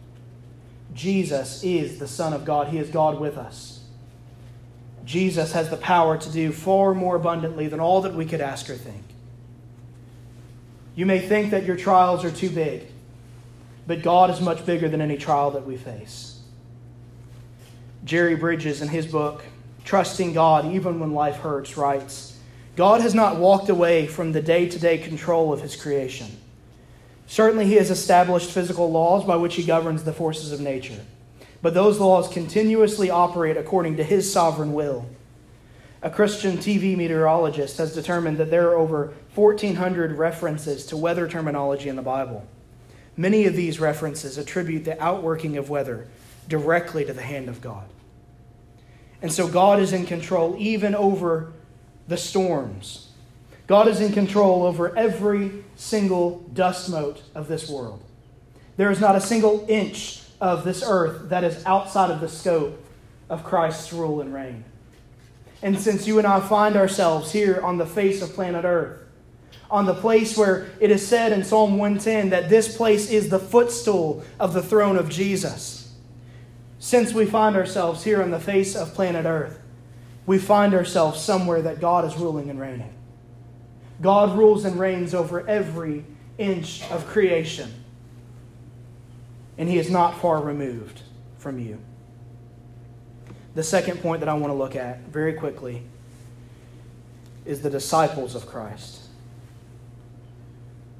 Jesus 0.94 1.62
is 1.62 1.98
the 1.98 2.08
Son 2.08 2.32
of 2.32 2.44
God. 2.44 2.68
He 2.68 2.78
is 2.78 2.88
God 2.88 3.20
with 3.20 3.36
us. 3.36 3.84
Jesus 5.04 5.52
has 5.52 5.70
the 5.70 5.76
power 5.76 6.16
to 6.16 6.30
do 6.30 6.50
far 6.52 6.94
more 6.94 7.16
abundantly 7.16 7.68
than 7.68 7.80
all 7.80 8.00
that 8.02 8.14
we 8.14 8.24
could 8.24 8.40
ask 8.40 8.68
or 8.70 8.76
think. 8.76 9.04
You 10.96 11.06
may 11.06 11.20
think 11.20 11.50
that 11.50 11.64
your 11.64 11.76
trials 11.76 12.24
are 12.24 12.30
too 12.30 12.50
big, 12.50 12.86
but 13.86 14.02
God 14.02 14.30
is 14.30 14.40
much 14.40 14.64
bigger 14.64 14.88
than 14.88 15.00
any 15.00 15.16
trial 15.16 15.50
that 15.52 15.66
we 15.66 15.76
face. 15.76 16.40
Jerry 18.04 18.34
Bridges, 18.34 18.82
in 18.82 18.88
his 18.88 19.06
book, 19.06 19.44
Trusting 19.84 20.32
God 20.32 20.72
Even 20.72 20.98
When 20.98 21.12
Life 21.12 21.36
Hurts, 21.36 21.76
writes 21.76 22.38
God 22.74 23.00
has 23.00 23.14
not 23.14 23.36
walked 23.36 23.68
away 23.68 24.06
from 24.06 24.32
the 24.32 24.42
day 24.42 24.68
to 24.68 24.78
day 24.78 24.98
control 24.98 25.52
of 25.52 25.60
his 25.60 25.76
creation. 25.76 26.26
Certainly, 27.26 27.66
he 27.66 27.74
has 27.74 27.90
established 27.90 28.50
physical 28.50 28.90
laws 28.90 29.24
by 29.24 29.36
which 29.36 29.56
he 29.56 29.64
governs 29.64 30.04
the 30.04 30.12
forces 30.12 30.52
of 30.52 30.60
nature, 30.60 31.00
but 31.60 31.74
those 31.74 31.98
laws 31.98 32.28
continuously 32.28 33.10
operate 33.10 33.56
according 33.56 33.96
to 33.96 34.04
his 34.04 34.32
sovereign 34.32 34.72
will. 34.72 35.06
A 36.02 36.10
Christian 36.10 36.58
TV 36.58 36.96
meteorologist 36.96 37.78
has 37.78 37.94
determined 37.94 38.38
that 38.38 38.50
there 38.50 38.68
are 38.68 38.76
over 38.76 39.12
1,400 39.34 40.12
references 40.12 40.86
to 40.86 40.96
weather 40.96 41.26
terminology 41.26 41.88
in 41.88 41.96
the 41.96 42.02
Bible. 42.02 42.46
Many 43.16 43.46
of 43.46 43.56
these 43.56 43.80
references 43.80 44.38
attribute 44.38 44.84
the 44.84 45.02
outworking 45.02 45.56
of 45.56 45.70
weather 45.70 46.06
directly 46.48 47.04
to 47.04 47.12
the 47.12 47.22
hand 47.22 47.48
of 47.48 47.60
God. 47.60 47.88
And 49.22 49.32
so 49.32 49.48
God 49.48 49.80
is 49.80 49.92
in 49.92 50.06
control 50.06 50.54
even 50.58 50.94
over 50.94 51.52
the 52.06 52.18
storms. 52.18 53.05
God 53.66 53.88
is 53.88 54.00
in 54.00 54.12
control 54.12 54.62
over 54.62 54.96
every 54.96 55.64
single 55.74 56.40
dust 56.52 56.88
mote 56.88 57.22
of 57.34 57.48
this 57.48 57.68
world. 57.68 58.02
There 58.76 58.90
is 58.90 59.00
not 59.00 59.16
a 59.16 59.20
single 59.20 59.64
inch 59.68 60.22
of 60.40 60.64
this 60.64 60.84
earth 60.86 61.30
that 61.30 61.44
is 61.44 61.64
outside 61.66 62.10
of 62.10 62.20
the 62.20 62.28
scope 62.28 62.82
of 63.28 63.42
Christ's 63.42 63.92
rule 63.92 64.20
and 64.20 64.32
reign. 64.32 64.64
And 65.62 65.80
since 65.80 66.06
you 66.06 66.18
and 66.18 66.26
I 66.26 66.40
find 66.40 66.76
ourselves 66.76 67.32
here 67.32 67.60
on 67.60 67.78
the 67.78 67.86
face 67.86 68.22
of 68.22 68.34
planet 68.34 68.64
Earth, 68.64 69.00
on 69.70 69.86
the 69.86 69.94
place 69.94 70.36
where 70.36 70.68
it 70.78 70.90
is 70.90 71.06
said 71.06 71.32
in 71.32 71.42
Psalm 71.42 71.78
110 71.78 72.30
that 72.30 72.48
this 72.48 72.76
place 72.76 73.10
is 73.10 73.30
the 73.30 73.38
footstool 73.38 74.22
of 74.38 74.52
the 74.52 74.62
throne 74.62 74.96
of 74.96 75.08
Jesus, 75.08 75.94
since 76.78 77.12
we 77.12 77.26
find 77.26 77.56
ourselves 77.56 78.04
here 78.04 78.22
on 78.22 78.30
the 78.30 78.38
face 78.38 78.76
of 78.76 78.94
planet 78.94 79.24
Earth, 79.26 79.58
we 80.26 80.38
find 80.38 80.74
ourselves 80.74 81.20
somewhere 81.20 81.62
that 81.62 81.80
God 81.80 82.04
is 82.04 82.16
ruling 82.16 82.50
and 82.50 82.60
reigning. 82.60 82.95
God 84.00 84.36
rules 84.36 84.64
and 84.64 84.78
reigns 84.78 85.14
over 85.14 85.46
every 85.48 86.04
inch 86.38 86.82
of 86.90 87.06
creation, 87.06 87.72
and 89.56 89.68
He 89.68 89.78
is 89.78 89.90
not 89.90 90.20
far 90.20 90.42
removed 90.42 91.02
from 91.38 91.58
you. 91.58 91.78
The 93.54 93.62
second 93.62 94.02
point 94.02 94.20
that 94.20 94.28
I 94.28 94.34
want 94.34 94.52
to 94.52 94.56
look 94.56 94.76
at 94.76 95.00
very 95.04 95.32
quickly 95.32 95.82
is 97.46 97.62
the 97.62 97.70
disciples 97.70 98.34
of 98.34 98.46
Christ. 98.46 99.00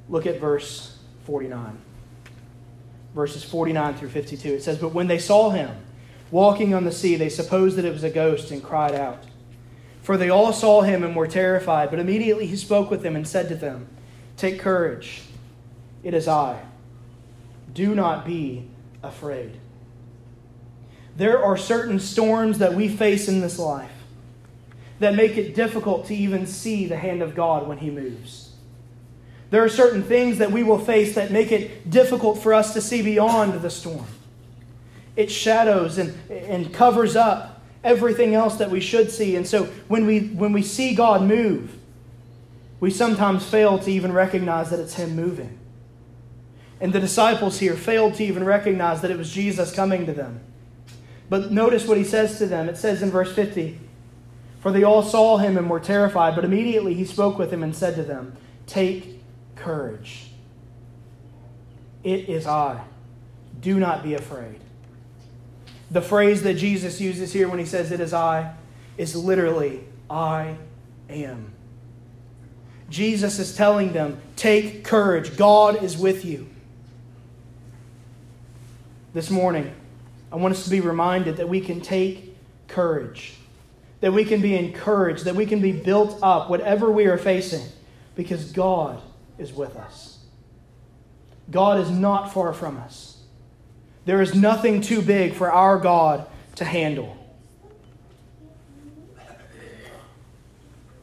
Look 0.09 0.25
at 0.27 0.41
verse 0.41 0.97
49. 1.25 1.79
Verses 3.15 3.45
49 3.45 3.95
through 3.95 4.09
52. 4.09 4.49
It 4.55 4.63
says, 4.63 4.79
But 4.79 4.95
when 4.95 5.07
they 5.07 5.19
saw 5.19 5.51
him 5.51 5.71
walking 6.31 6.73
on 6.73 6.85
the 6.85 6.93
sea, 6.93 7.17
they 7.17 7.29
supposed 7.29 7.77
that 7.77 7.85
it 7.85 7.93
was 7.93 8.05
a 8.05 8.11
ghost 8.11 8.51
and 8.51 8.63
cried 8.63 8.95
out. 8.95 9.25
For 10.07 10.17
they 10.17 10.31
all 10.31 10.53
saw 10.53 10.83
him 10.83 11.03
and 11.03 11.17
were 11.17 11.27
terrified. 11.27 11.91
But 11.91 11.99
immediately 11.99 12.47
he 12.47 12.55
spoke 12.55 12.93
with 12.93 13.03
them 13.03 13.17
and 13.17 13.27
said 13.27 13.49
to 13.49 13.57
them, 13.57 13.89
Take 14.37 14.61
courage, 14.61 15.23
it 16.05 16.15
is 16.15 16.29
I. 16.29 16.63
Do 17.75 17.93
not 17.93 18.25
be 18.25 18.69
afraid. 19.03 19.59
There 21.17 21.43
are 21.43 21.57
certain 21.57 21.99
storms 21.99 22.59
that 22.59 22.75
we 22.75 22.87
face 22.87 23.27
in 23.27 23.41
this 23.41 23.59
life 23.59 23.91
that 25.01 25.17
make 25.17 25.37
it 25.37 25.57
difficult 25.57 26.07
to 26.07 26.15
even 26.15 26.47
see 26.47 26.87
the 26.87 26.99
hand 26.99 27.21
of 27.21 27.35
God 27.35 27.67
when 27.67 27.79
He 27.79 27.91
moves. 27.91 28.53
There 29.51 29.65
are 29.65 29.69
certain 29.69 30.05
things 30.05 30.39
that 30.39 30.53
we 30.53 30.63
will 30.63 30.79
face 30.79 31.17
that 31.17 31.33
make 31.33 31.51
it 31.51 31.91
difficult 31.91 32.41
for 32.41 32.55
us 32.55 32.75
to 32.75 32.81
see 32.81 33.03
beyond 33.03 33.55
the 33.55 33.71
storm. 33.71 34.07
It 35.17 35.33
shadows 35.33 35.99
and, 35.99 36.17
and 36.31 36.73
covers 36.73 37.17
up 37.17 37.56
everything 37.87 38.35
else 38.35 38.57
that 38.57 38.71
we 38.71 38.81
should 38.81 39.11
see. 39.11 39.37
And 39.37 39.47
so 39.47 39.65
when 39.89 40.07
we, 40.07 40.21
when 40.21 40.53
we 40.53 40.63
see 40.63 40.95
God 40.95 41.23
move, 41.23 41.75
we 42.81 42.91
sometimes 42.91 43.49
fail 43.49 43.79
to 43.79 43.91
even 43.91 44.13
recognize 44.13 44.71
that 44.71 44.81
it's 44.81 44.95
Him 44.95 45.17
moving. 45.17 45.59
And 46.81 46.93
the 46.93 47.01
disciples 47.01 47.59
here 47.59 47.75
failed 47.75 48.15
to 48.17 48.25
even 48.25 48.45
recognize 48.45 49.01
that 49.01 49.11
it 49.11 49.17
was 49.17 49.33
Jesus 49.33 49.75
coming 49.75 50.05
to 50.07 50.13
them. 50.13 50.41
But 51.31 51.51
notice 51.51 51.87
what 51.87 51.97
he 51.97 52.05
says 52.05 52.39
to 52.39 52.47
them. 52.47 52.69
It 52.69 52.77
says 52.77 53.03
in 53.03 53.11
verse 53.11 53.35
50 53.35 53.81
For 54.61 54.71
they 54.71 54.85
all 54.85 55.03
saw 55.03 55.39
him 55.39 55.57
and 55.57 55.71
were 55.71 55.81
terrified, 55.81 56.35
but 56.35 56.45
immediately 56.45 56.95
he 56.95 57.05
spoke 57.05 57.39
with 57.39 57.51
them 57.51 57.63
and 57.63 57.75
said 57.75 57.95
to 57.97 58.03
them, 58.03 58.37
Take 58.67 59.23
courage. 59.55 60.31
It 62.05 62.29
is 62.29 62.47
I. 62.47 62.85
Do 63.61 63.79
not 63.81 64.03
be 64.03 64.15
afraid. 64.15 64.61
The 65.91 66.03
phrase 66.03 66.43
that 66.43 66.55
Jesus 66.55 67.01
uses 67.01 67.33
here 67.33 67.49
when 67.49 67.59
he 67.59 67.65
says, 67.65 67.93
It 67.93 68.01
is 68.01 68.13
I, 68.13 68.55
is 68.99 69.15
literally, 69.15 69.85
I 70.11 70.57
am. 71.09 71.53
Jesus 72.91 73.39
is 73.39 73.57
telling 73.57 73.93
them, 73.93 74.21
Take 74.37 74.85
courage. 74.85 75.37
God 75.37 75.83
is 75.83 75.97
with 75.97 76.25
you. 76.25 76.49
This 79.13 79.31
morning, 79.31 79.73
I 80.31 80.37
want 80.37 80.55
us 80.55 80.65
to 80.65 80.71
be 80.71 80.81
reminded 80.81 81.37
that 81.39 81.49
we 81.49 81.61
can 81.61 81.81
take 81.81 82.37
courage, 82.69 83.35
that 84.01 84.13
we 84.13 84.25
can 84.25 84.43
be 84.43 84.57
encouraged, 84.57 85.25
that 85.25 85.37
we 85.37 85.47
can 85.47 85.61
be 85.61 85.73
built 85.73 86.19
up, 86.23 86.51
whatever 86.51 86.91
we 86.91 87.07
are 87.07 87.17
facing, 87.17 87.67
because 88.15 88.53
God 88.53 89.01
is 89.39 89.53
with 89.53 89.77
us. 89.77 90.19
God 91.51 91.81
is 91.81 91.91
not 91.91 92.33
far 92.33 92.53
from 92.53 92.77
us. 92.79 93.16
There 94.07 94.23
is 94.23 94.35
nothing 94.35 94.81
too 94.81 95.03
big 95.03 95.35
for 95.35 95.53
our 95.53 95.79
God 95.79 96.27
to 96.55 96.65
handle. 96.65 97.15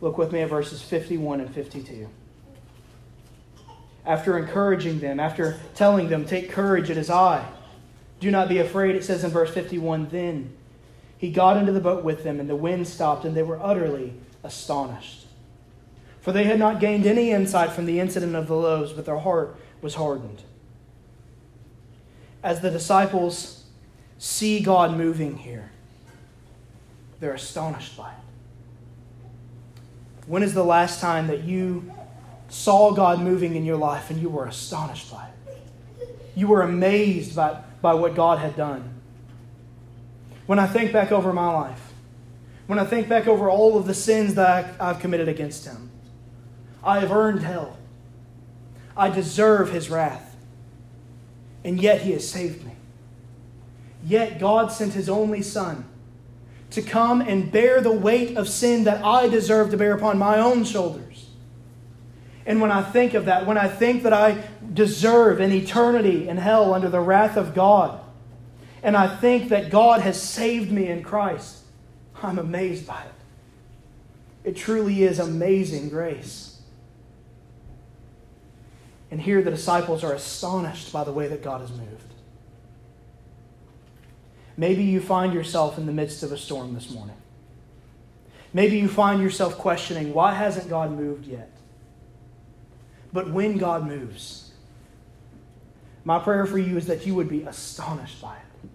Look 0.01 0.17
with 0.17 0.31
me 0.31 0.41
at 0.41 0.49
verses 0.49 0.81
51 0.81 1.41
and 1.41 1.53
52. 1.53 2.09
After 4.05 4.37
encouraging 4.37 4.99
them, 4.99 5.19
after 5.19 5.59
telling 5.75 6.09
them, 6.09 6.25
Take 6.25 6.49
courage, 6.49 6.89
it 6.89 6.97
is 6.97 7.09
I 7.09 7.45
do 8.23 8.31
not 8.31 8.47
be 8.47 8.59
afraid, 8.59 8.95
it 8.95 9.03
says 9.03 9.23
in 9.23 9.31
verse 9.31 9.53
51 9.53 10.07
Then 10.09 10.55
he 11.17 11.29
got 11.29 11.57
into 11.57 11.73
the 11.73 11.81
boat 11.81 12.05
with 12.05 12.23
them, 12.23 12.39
and 12.39 12.49
the 12.49 12.55
wind 12.55 12.87
stopped, 12.87 13.25
and 13.25 13.35
they 13.35 13.43
were 13.43 13.59
utterly 13.61 14.13
astonished. 14.43 15.27
For 16.21 16.31
they 16.31 16.45
had 16.45 16.57
not 16.57 16.79
gained 16.79 17.05
any 17.05 17.31
insight 17.31 17.71
from 17.71 17.85
the 17.85 17.99
incident 17.99 18.35
of 18.35 18.47
the 18.47 18.55
loaves, 18.55 18.93
but 18.93 19.05
their 19.05 19.19
heart 19.19 19.57
was 19.81 19.95
hardened. 19.95 20.41
As 22.43 22.59
the 22.59 22.69
disciples 22.69 23.63
see 24.17 24.59
God 24.59 24.95
moving 24.97 25.37
here, 25.37 25.71
they're 27.19 27.33
astonished 27.33 27.97
by 27.97 28.11
it. 28.11 28.17
When 30.27 30.43
is 30.43 30.53
the 30.53 30.63
last 30.63 31.01
time 31.01 31.27
that 31.27 31.43
you 31.43 31.91
saw 32.49 32.91
God 32.91 33.19
moving 33.19 33.55
in 33.55 33.65
your 33.65 33.77
life 33.77 34.09
and 34.09 34.21
you 34.21 34.29
were 34.29 34.45
astonished 34.45 35.11
by 35.11 35.27
it? 35.27 36.09
You 36.35 36.47
were 36.47 36.61
amazed 36.61 37.35
by 37.35 37.61
by 37.83 37.93
what 37.93 38.15
God 38.15 38.39
had 38.39 38.55
done. 38.55 38.95
When 40.47 40.57
I 40.57 40.65
think 40.65 40.91
back 40.93 41.11
over 41.11 41.33
my 41.33 41.51
life, 41.51 41.91
when 42.65 42.79
I 42.79 42.85
think 42.85 43.09
back 43.09 43.27
over 43.27 43.49
all 43.49 43.77
of 43.77 43.85
the 43.85 43.93
sins 43.93 44.35
that 44.35 44.81
I've 44.81 44.99
committed 44.99 45.27
against 45.27 45.65
Him, 45.65 45.91
I 46.81 46.99
have 47.01 47.11
earned 47.11 47.43
hell. 47.43 47.77
I 48.95 49.09
deserve 49.09 49.71
His 49.71 49.89
wrath. 49.89 50.32
And 51.63 51.81
yet 51.81 52.01
He 52.01 52.11
has 52.13 52.27
saved 52.27 52.65
me. 52.65 52.75
Yet 54.05 54.39
God 54.39 54.71
sent 54.71 54.93
His 54.93 55.09
only 55.09 55.41
Son 55.41 55.85
to 56.71 56.81
come 56.81 57.21
and 57.21 57.51
bear 57.51 57.81
the 57.81 57.91
weight 57.91 58.35
of 58.35 58.49
sin 58.49 58.83
that 58.85 59.03
I 59.05 59.27
deserve 59.27 59.69
to 59.71 59.77
bear 59.77 59.93
upon 59.93 60.17
my 60.17 60.39
own 60.39 60.63
shoulders. 60.63 61.29
And 62.45 62.59
when 62.59 62.71
I 62.71 62.81
think 62.81 63.13
of 63.13 63.25
that, 63.25 63.45
when 63.45 63.57
I 63.57 63.67
think 63.67 64.03
that 64.03 64.13
I 64.13 64.43
deserve 64.73 65.39
an 65.39 65.51
eternity 65.51 66.27
in 66.27 66.37
hell 66.37 66.73
under 66.73 66.89
the 66.89 66.99
wrath 66.99 67.37
of 67.37 67.53
God, 67.53 68.01
and 68.81 68.97
I 68.97 69.07
think 69.15 69.49
that 69.49 69.69
God 69.69 70.01
has 70.01 70.21
saved 70.21 70.71
me 70.71 70.87
in 70.87 71.03
Christ, 71.03 71.59
I'm 72.21 72.39
amazed 72.39 72.85
by 72.85 73.01
it. 73.01 74.49
It 74.49 74.57
truly 74.57 75.03
is 75.03 75.19
amazing 75.19 75.89
grace. 75.89 76.52
And 79.13 79.21
here 79.21 79.43
the 79.43 79.51
disciples 79.51 80.03
are 80.03 80.13
astonished 80.13 80.91
by 80.91 81.03
the 81.03 81.11
way 81.11 81.27
that 81.27 81.43
God 81.43 81.61
has 81.61 81.69
moved. 81.69 82.15
Maybe 84.57 84.83
you 84.85 85.01
find 85.01 85.35
yourself 85.35 85.77
in 85.77 85.85
the 85.85 85.91
midst 85.91 86.23
of 86.23 86.31
a 86.31 86.37
storm 86.37 86.73
this 86.73 86.89
morning. 86.89 87.17
Maybe 88.53 88.77
you 88.79 88.87
find 88.87 89.21
yourself 89.21 89.59
questioning, 89.59 90.15
why 90.15 90.33
hasn't 90.33 90.67
God 90.67 90.97
moved 90.97 91.27
yet? 91.27 91.51
But 93.13 93.29
when 93.29 93.59
God 93.59 93.85
moves, 93.85 94.51
my 96.03 96.17
prayer 96.17 96.47
for 96.47 96.57
you 96.57 96.75
is 96.75 96.87
that 96.87 97.05
you 97.05 97.13
would 97.13 97.29
be 97.29 97.43
astonished 97.43 98.19
by 98.19 98.37
it, 98.37 98.69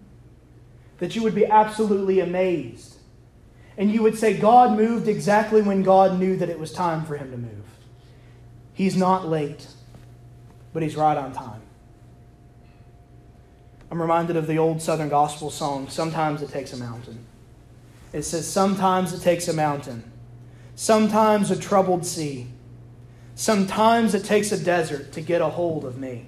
that 0.99 1.17
you 1.17 1.23
would 1.23 1.35
be 1.35 1.47
absolutely 1.47 2.21
amazed. 2.21 2.95
And 3.77 3.91
you 3.91 4.01
would 4.03 4.17
say, 4.17 4.37
God 4.37 4.77
moved 4.77 5.09
exactly 5.09 5.61
when 5.61 5.83
God 5.83 6.17
knew 6.17 6.37
that 6.37 6.47
it 6.47 6.59
was 6.59 6.71
time 6.71 7.03
for 7.03 7.17
him 7.17 7.29
to 7.31 7.37
move. 7.37 7.65
He's 8.71 8.95
not 8.95 9.27
late, 9.27 9.67
but 10.73 10.83
he's 10.83 10.95
right 10.95 11.17
on 11.17 11.33
time. 11.33 11.61
I'm 13.91 14.01
reminded 14.01 14.35
of 14.35 14.47
the 14.47 14.57
old 14.57 14.81
Southern 14.81 15.09
gospel 15.09 15.49
song, 15.49 15.89
Sometimes 15.89 16.41
It 16.41 16.49
Takes 16.49 16.73
a 16.73 16.77
Mountain. 16.77 17.25
It 18.13 18.23
says, 18.23 18.47
Sometimes 18.47 19.13
it 19.13 19.21
takes 19.21 19.47
a 19.47 19.53
mountain, 19.53 20.03
sometimes 20.75 21.51
a 21.51 21.55
troubled 21.59 22.05
sea 22.05 22.47
Sometimes 23.39 24.15
it 24.15 24.25
takes 24.25 24.51
a 24.51 24.61
desert 24.61 25.13
to 25.13 25.21
get 25.21 25.39
a 25.39 25.47
hold 25.47 25.85
of 25.85 25.97
me. 25.97 26.25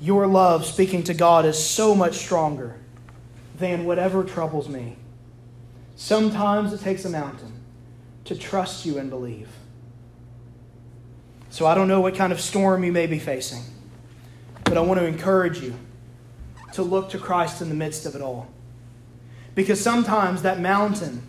your 0.00 0.28
love 0.28 0.64
speaking 0.64 1.02
to 1.02 1.14
God 1.14 1.44
is 1.44 1.58
so 1.58 1.96
much 1.96 2.14
stronger 2.14 2.76
than 3.58 3.84
whatever 3.84 4.22
troubles 4.22 4.68
me. 4.68 4.96
Sometimes 5.96 6.72
it 6.72 6.80
takes 6.80 7.04
a 7.04 7.10
mountain 7.10 7.60
to 8.24 8.36
trust 8.36 8.86
you 8.86 8.98
and 8.98 9.10
believe. 9.10 9.48
So 11.54 11.66
I 11.66 11.76
don't 11.76 11.86
know 11.86 12.00
what 12.00 12.16
kind 12.16 12.32
of 12.32 12.40
storm 12.40 12.82
you 12.82 12.90
may 12.90 13.06
be 13.06 13.20
facing, 13.20 13.62
but 14.64 14.76
I 14.76 14.80
want 14.80 14.98
to 14.98 15.06
encourage 15.06 15.60
you 15.60 15.78
to 16.72 16.82
look 16.82 17.10
to 17.10 17.18
Christ 17.20 17.62
in 17.62 17.68
the 17.68 17.76
midst 17.76 18.06
of 18.06 18.16
it 18.16 18.20
all. 18.20 18.48
Because 19.54 19.80
sometimes 19.80 20.42
that 20.42 20.58
mountain, 20.58 21.22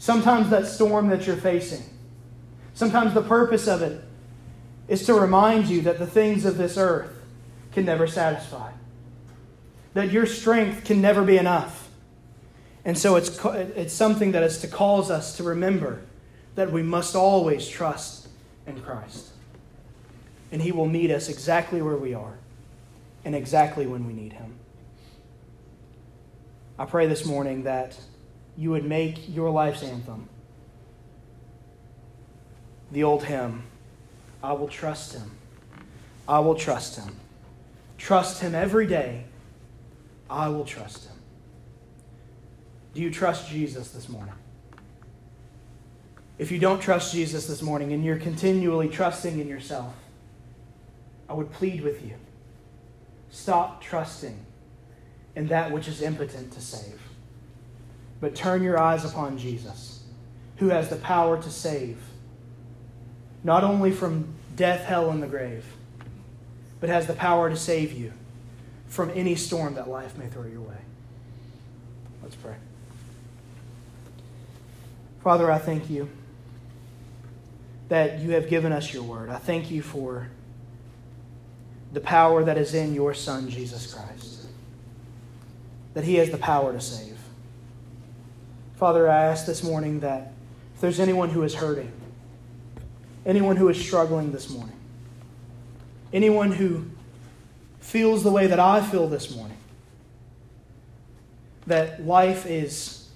sometimes 0.00 0.50
that 0.50 0.66
storm 0.66 1.10
that 1.10 1.28
you're 1.28 1.36
facing, 1.36 1.84
sometimes 2.74 3.14
the 3.14 3.22
purpose 3.22 3.68
of 3.68 3.82
it 3.82 4.02
is 4.88 5.06
to 5.06 5.14
remind 5.14 5.66
you 5.66 5.82
that 5.82 6.00
the 6.00 6.08
things 6.08 6.44
of 6.44 6.58
this 6.58 6.76
earth 6.76 7.12
can 7.70 7.84
never 7.84 8.08
satisfy, 8.08 8.72
that 9.94 10.10
your 10.10 10.26
strength 10.26 10.84
can 10.84 11.00
never 11.00 11.22
be 11.22 11.36
enough. 11.36 11.88
And 12.84 12.98
so 12.98 13.14
it's, 13.14 13.38
it's 13.44 13.94
something 13.94 14.32
that 14.32 14.42
is 14.42 14.58
to 14.62 14.66
cause 14.66 15.08
us 15.08 15.36
to 15.36 15.44
remember 15.44 16.02
that 16.56 16.72
we 16.72 16.82
must 16.82 17.14
always 17.14 17.68
trust 17.68 18.26
in 18.66 18.80
Christ. 18.80 19.31
And 20.52 20.62
He 20.62 20.70
will 20.70 20.86
meet 20.86 21.10
us 21.10 21.28
exactly 21.28 21.82
where 21.82 21.96
we 21.96 22.14
are 22.14 22.38
and 23.24 23.34
exactly 23.34 23.86
when 23.86 24.06
we 24.06 24.12
need 24.12 24.34
Him. 24.34 24.54
I 26.78 26.84
pray 26.84 27.06
this 27.08 27.26
morning 27.26 27.64
that 27.64 27.98
you 28.56 28.70
would 28.70 28.84
make 28.84 29.34
your 29.34 29.50
life's 29.50 29.82
anthem 29.82 30.28
the 32.92 33.02
old 33.02 33.24
hymn 33.24 33.64
I 34.42 34.52
will 34.52 34.68
trust 34.68 35.14
Him. 35.14 35.30
I 36.28 36.40
will 36.40 36.56
trust 36.56 36.96
Him. 36.96 37.16
Trust 37.96 38.40
Him 38.40 38.54
every 38.54 38.86
day. 38.86 39.24
I 40.28 40.48
will 40.48 40.64
trust 40.64 41.04
Him. 41.06 41.16
Do 42.94 43.00
you 43.00 43.10
trust 43.10 43.48
Jesus 43.48 43.90
this 43.92 44.08
morning? 44.08 44.34
If 46.38 46.50
you 46.50 46.58
don't 46.58 46.80
trust 46.80 47.12
Jesus 47.12 47.46
this 47.46 47.62
morning 47.62 47.92
and 47.92 48.04
you're 48.04 48.16
continually 48.16 48.88
trusting 48.88 49.38
in 49.38 49.46
yourself, 49.46 49.94
I 51.32 51.34
would 51.34 51.50
plead 51.50 51.80
with 51.80 52.04
you 52.04 52.14
stop 53.30 53.80
trusting 53.80 54.38
in 55.34 55.46
that 55.46 55.72
which 55.72 55.88
is 55.88 56.02
impotent 56.02 56.52
to 56.52 56.60
save. 56.60 57.00
But 58.20 58.34
turn 58.34 58.62
your 58.62 58.78
eyes 58.78 59.06
upon 59.06 59.38
Jesus, 59.38 60.02
who 60.58 60.68
has 60.68 60.90
the 60.90 60.96
power 60.96 61.40
to 61.42 61.50
save, 61.50 61.96
not 63.42 63.64
only 63.64 63.92
from 63.92 64.34
death, 64.54 64.84
hell, 64.84 65.08
and 65.08 65.22
the 65.22 65.26
grave, 65.26 65.64
but 66.80 66.90
has 66.90 67.06
the 67.06 67.14
power 67.14 67.48
to 67.48 67.56
save 67.56 67.92
you 67.92 68.12
from 68.88 69.10
any 69.14 69.34
storm 69.34 69.74
that 69.76 69.88
life 69.88 70.18
may 70.18 70.26
throw 70.26 70.44
your 70.44 70.60
way. 70.60 70.76
Let's 72.22 72.36
pray. 72.36 72.56
Father, 75.24 75.50
I 75.50 75.56
thank 75.56 75.88
you 75.88 76.10
that 77.88 78.18
you 78.18 78.32
have 78.32 78.50
given 78.50 78.70
us 78.70 78.92
your 78.92 79.04
word. 79.04 79.30
I 79.30 79.38
thank 79.38 79.70
you 79.70 79.80
for 79.80 80.28
the 81.92 82.00
power 82.00 82.42
that 82.44 82.56
is 82.56 82.74
in 82.74 82.94
your 82.94 83.14
Son, 83.14 83.48
Jesus 83.48 83.92
Christ, 83.92 84.46
that 85.94 86.04
he 86.04 86.14
has 86.16 86.30
the 86.30 86.38
power 86.38 86.72
to 86.72 86.80
save. 86.80 87.18
Father, 88.76 89.08
I 89.08 89.24
ask 89.24 89.46
this 89.46 89.62
morning 89.62 90.00
that 90.00 90.32
if 90.74 90.80
there's 90.80 90.98
anyone 90.98 91.30
who 91.30 91.42
is 91.42 91.54
hurting, 91.54 91.92
anyone 93.26 93.56
who 93.56 93.68
is 93.68 93.80
struggling 93.80 94.32
this 94.32 94.50
morning, 94.50 94.76
anyone 96.12 96.50
who 96.50 96.86
feels 97.80 98.22
the 98.22 98.30
way 98.30 98.46
that 98.46 98.58
I 98.58 98.80
feel 98.80 99.08
this 99.08 99.34
morning, 99.34 99.58
that 101.66 102.04
life 102.04 102.46
is 102.46 103.08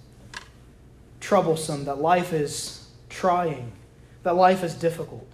troublesome, 1.21 1.87
that 1.87 1.99
life 1.99 2.33
is 2.33 2.89
trying, 3.09 3.73
that 4.23 4.37
life 4.37 4.63
is 4.63 4.75
difficult. 4.75 5.27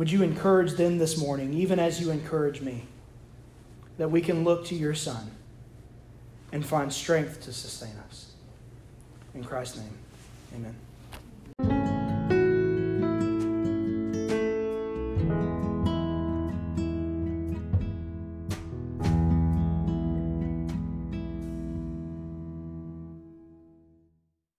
Would 0.00 0.10
you 0.10 0.22
encourage 0.22 0.78
them 0.78 0.96
this 0.96 1.18
morning, 1.18 1.52
even 1.52 1.78
as 1.78 2.00
you 2.00 2.10
encourage 2.10 2.62
me, 2.62 2.86
that 3.98 4.10
we 4.10 4.22
can 4.22 4.44
look 4.44 4.64
to 4.68 4.74
your 4.74 4.94
Son 4.94 5.30
and 6.52 6.64
find 6.64 6.90
strength 6.90 7.42
to 7.42 7.52
sustain 7.52 7.92
us? 8.08 8.32
In 9.34 9.44
Christ's 9.44 9.76
name, 9.76 9.92
amen. 10.54 10.74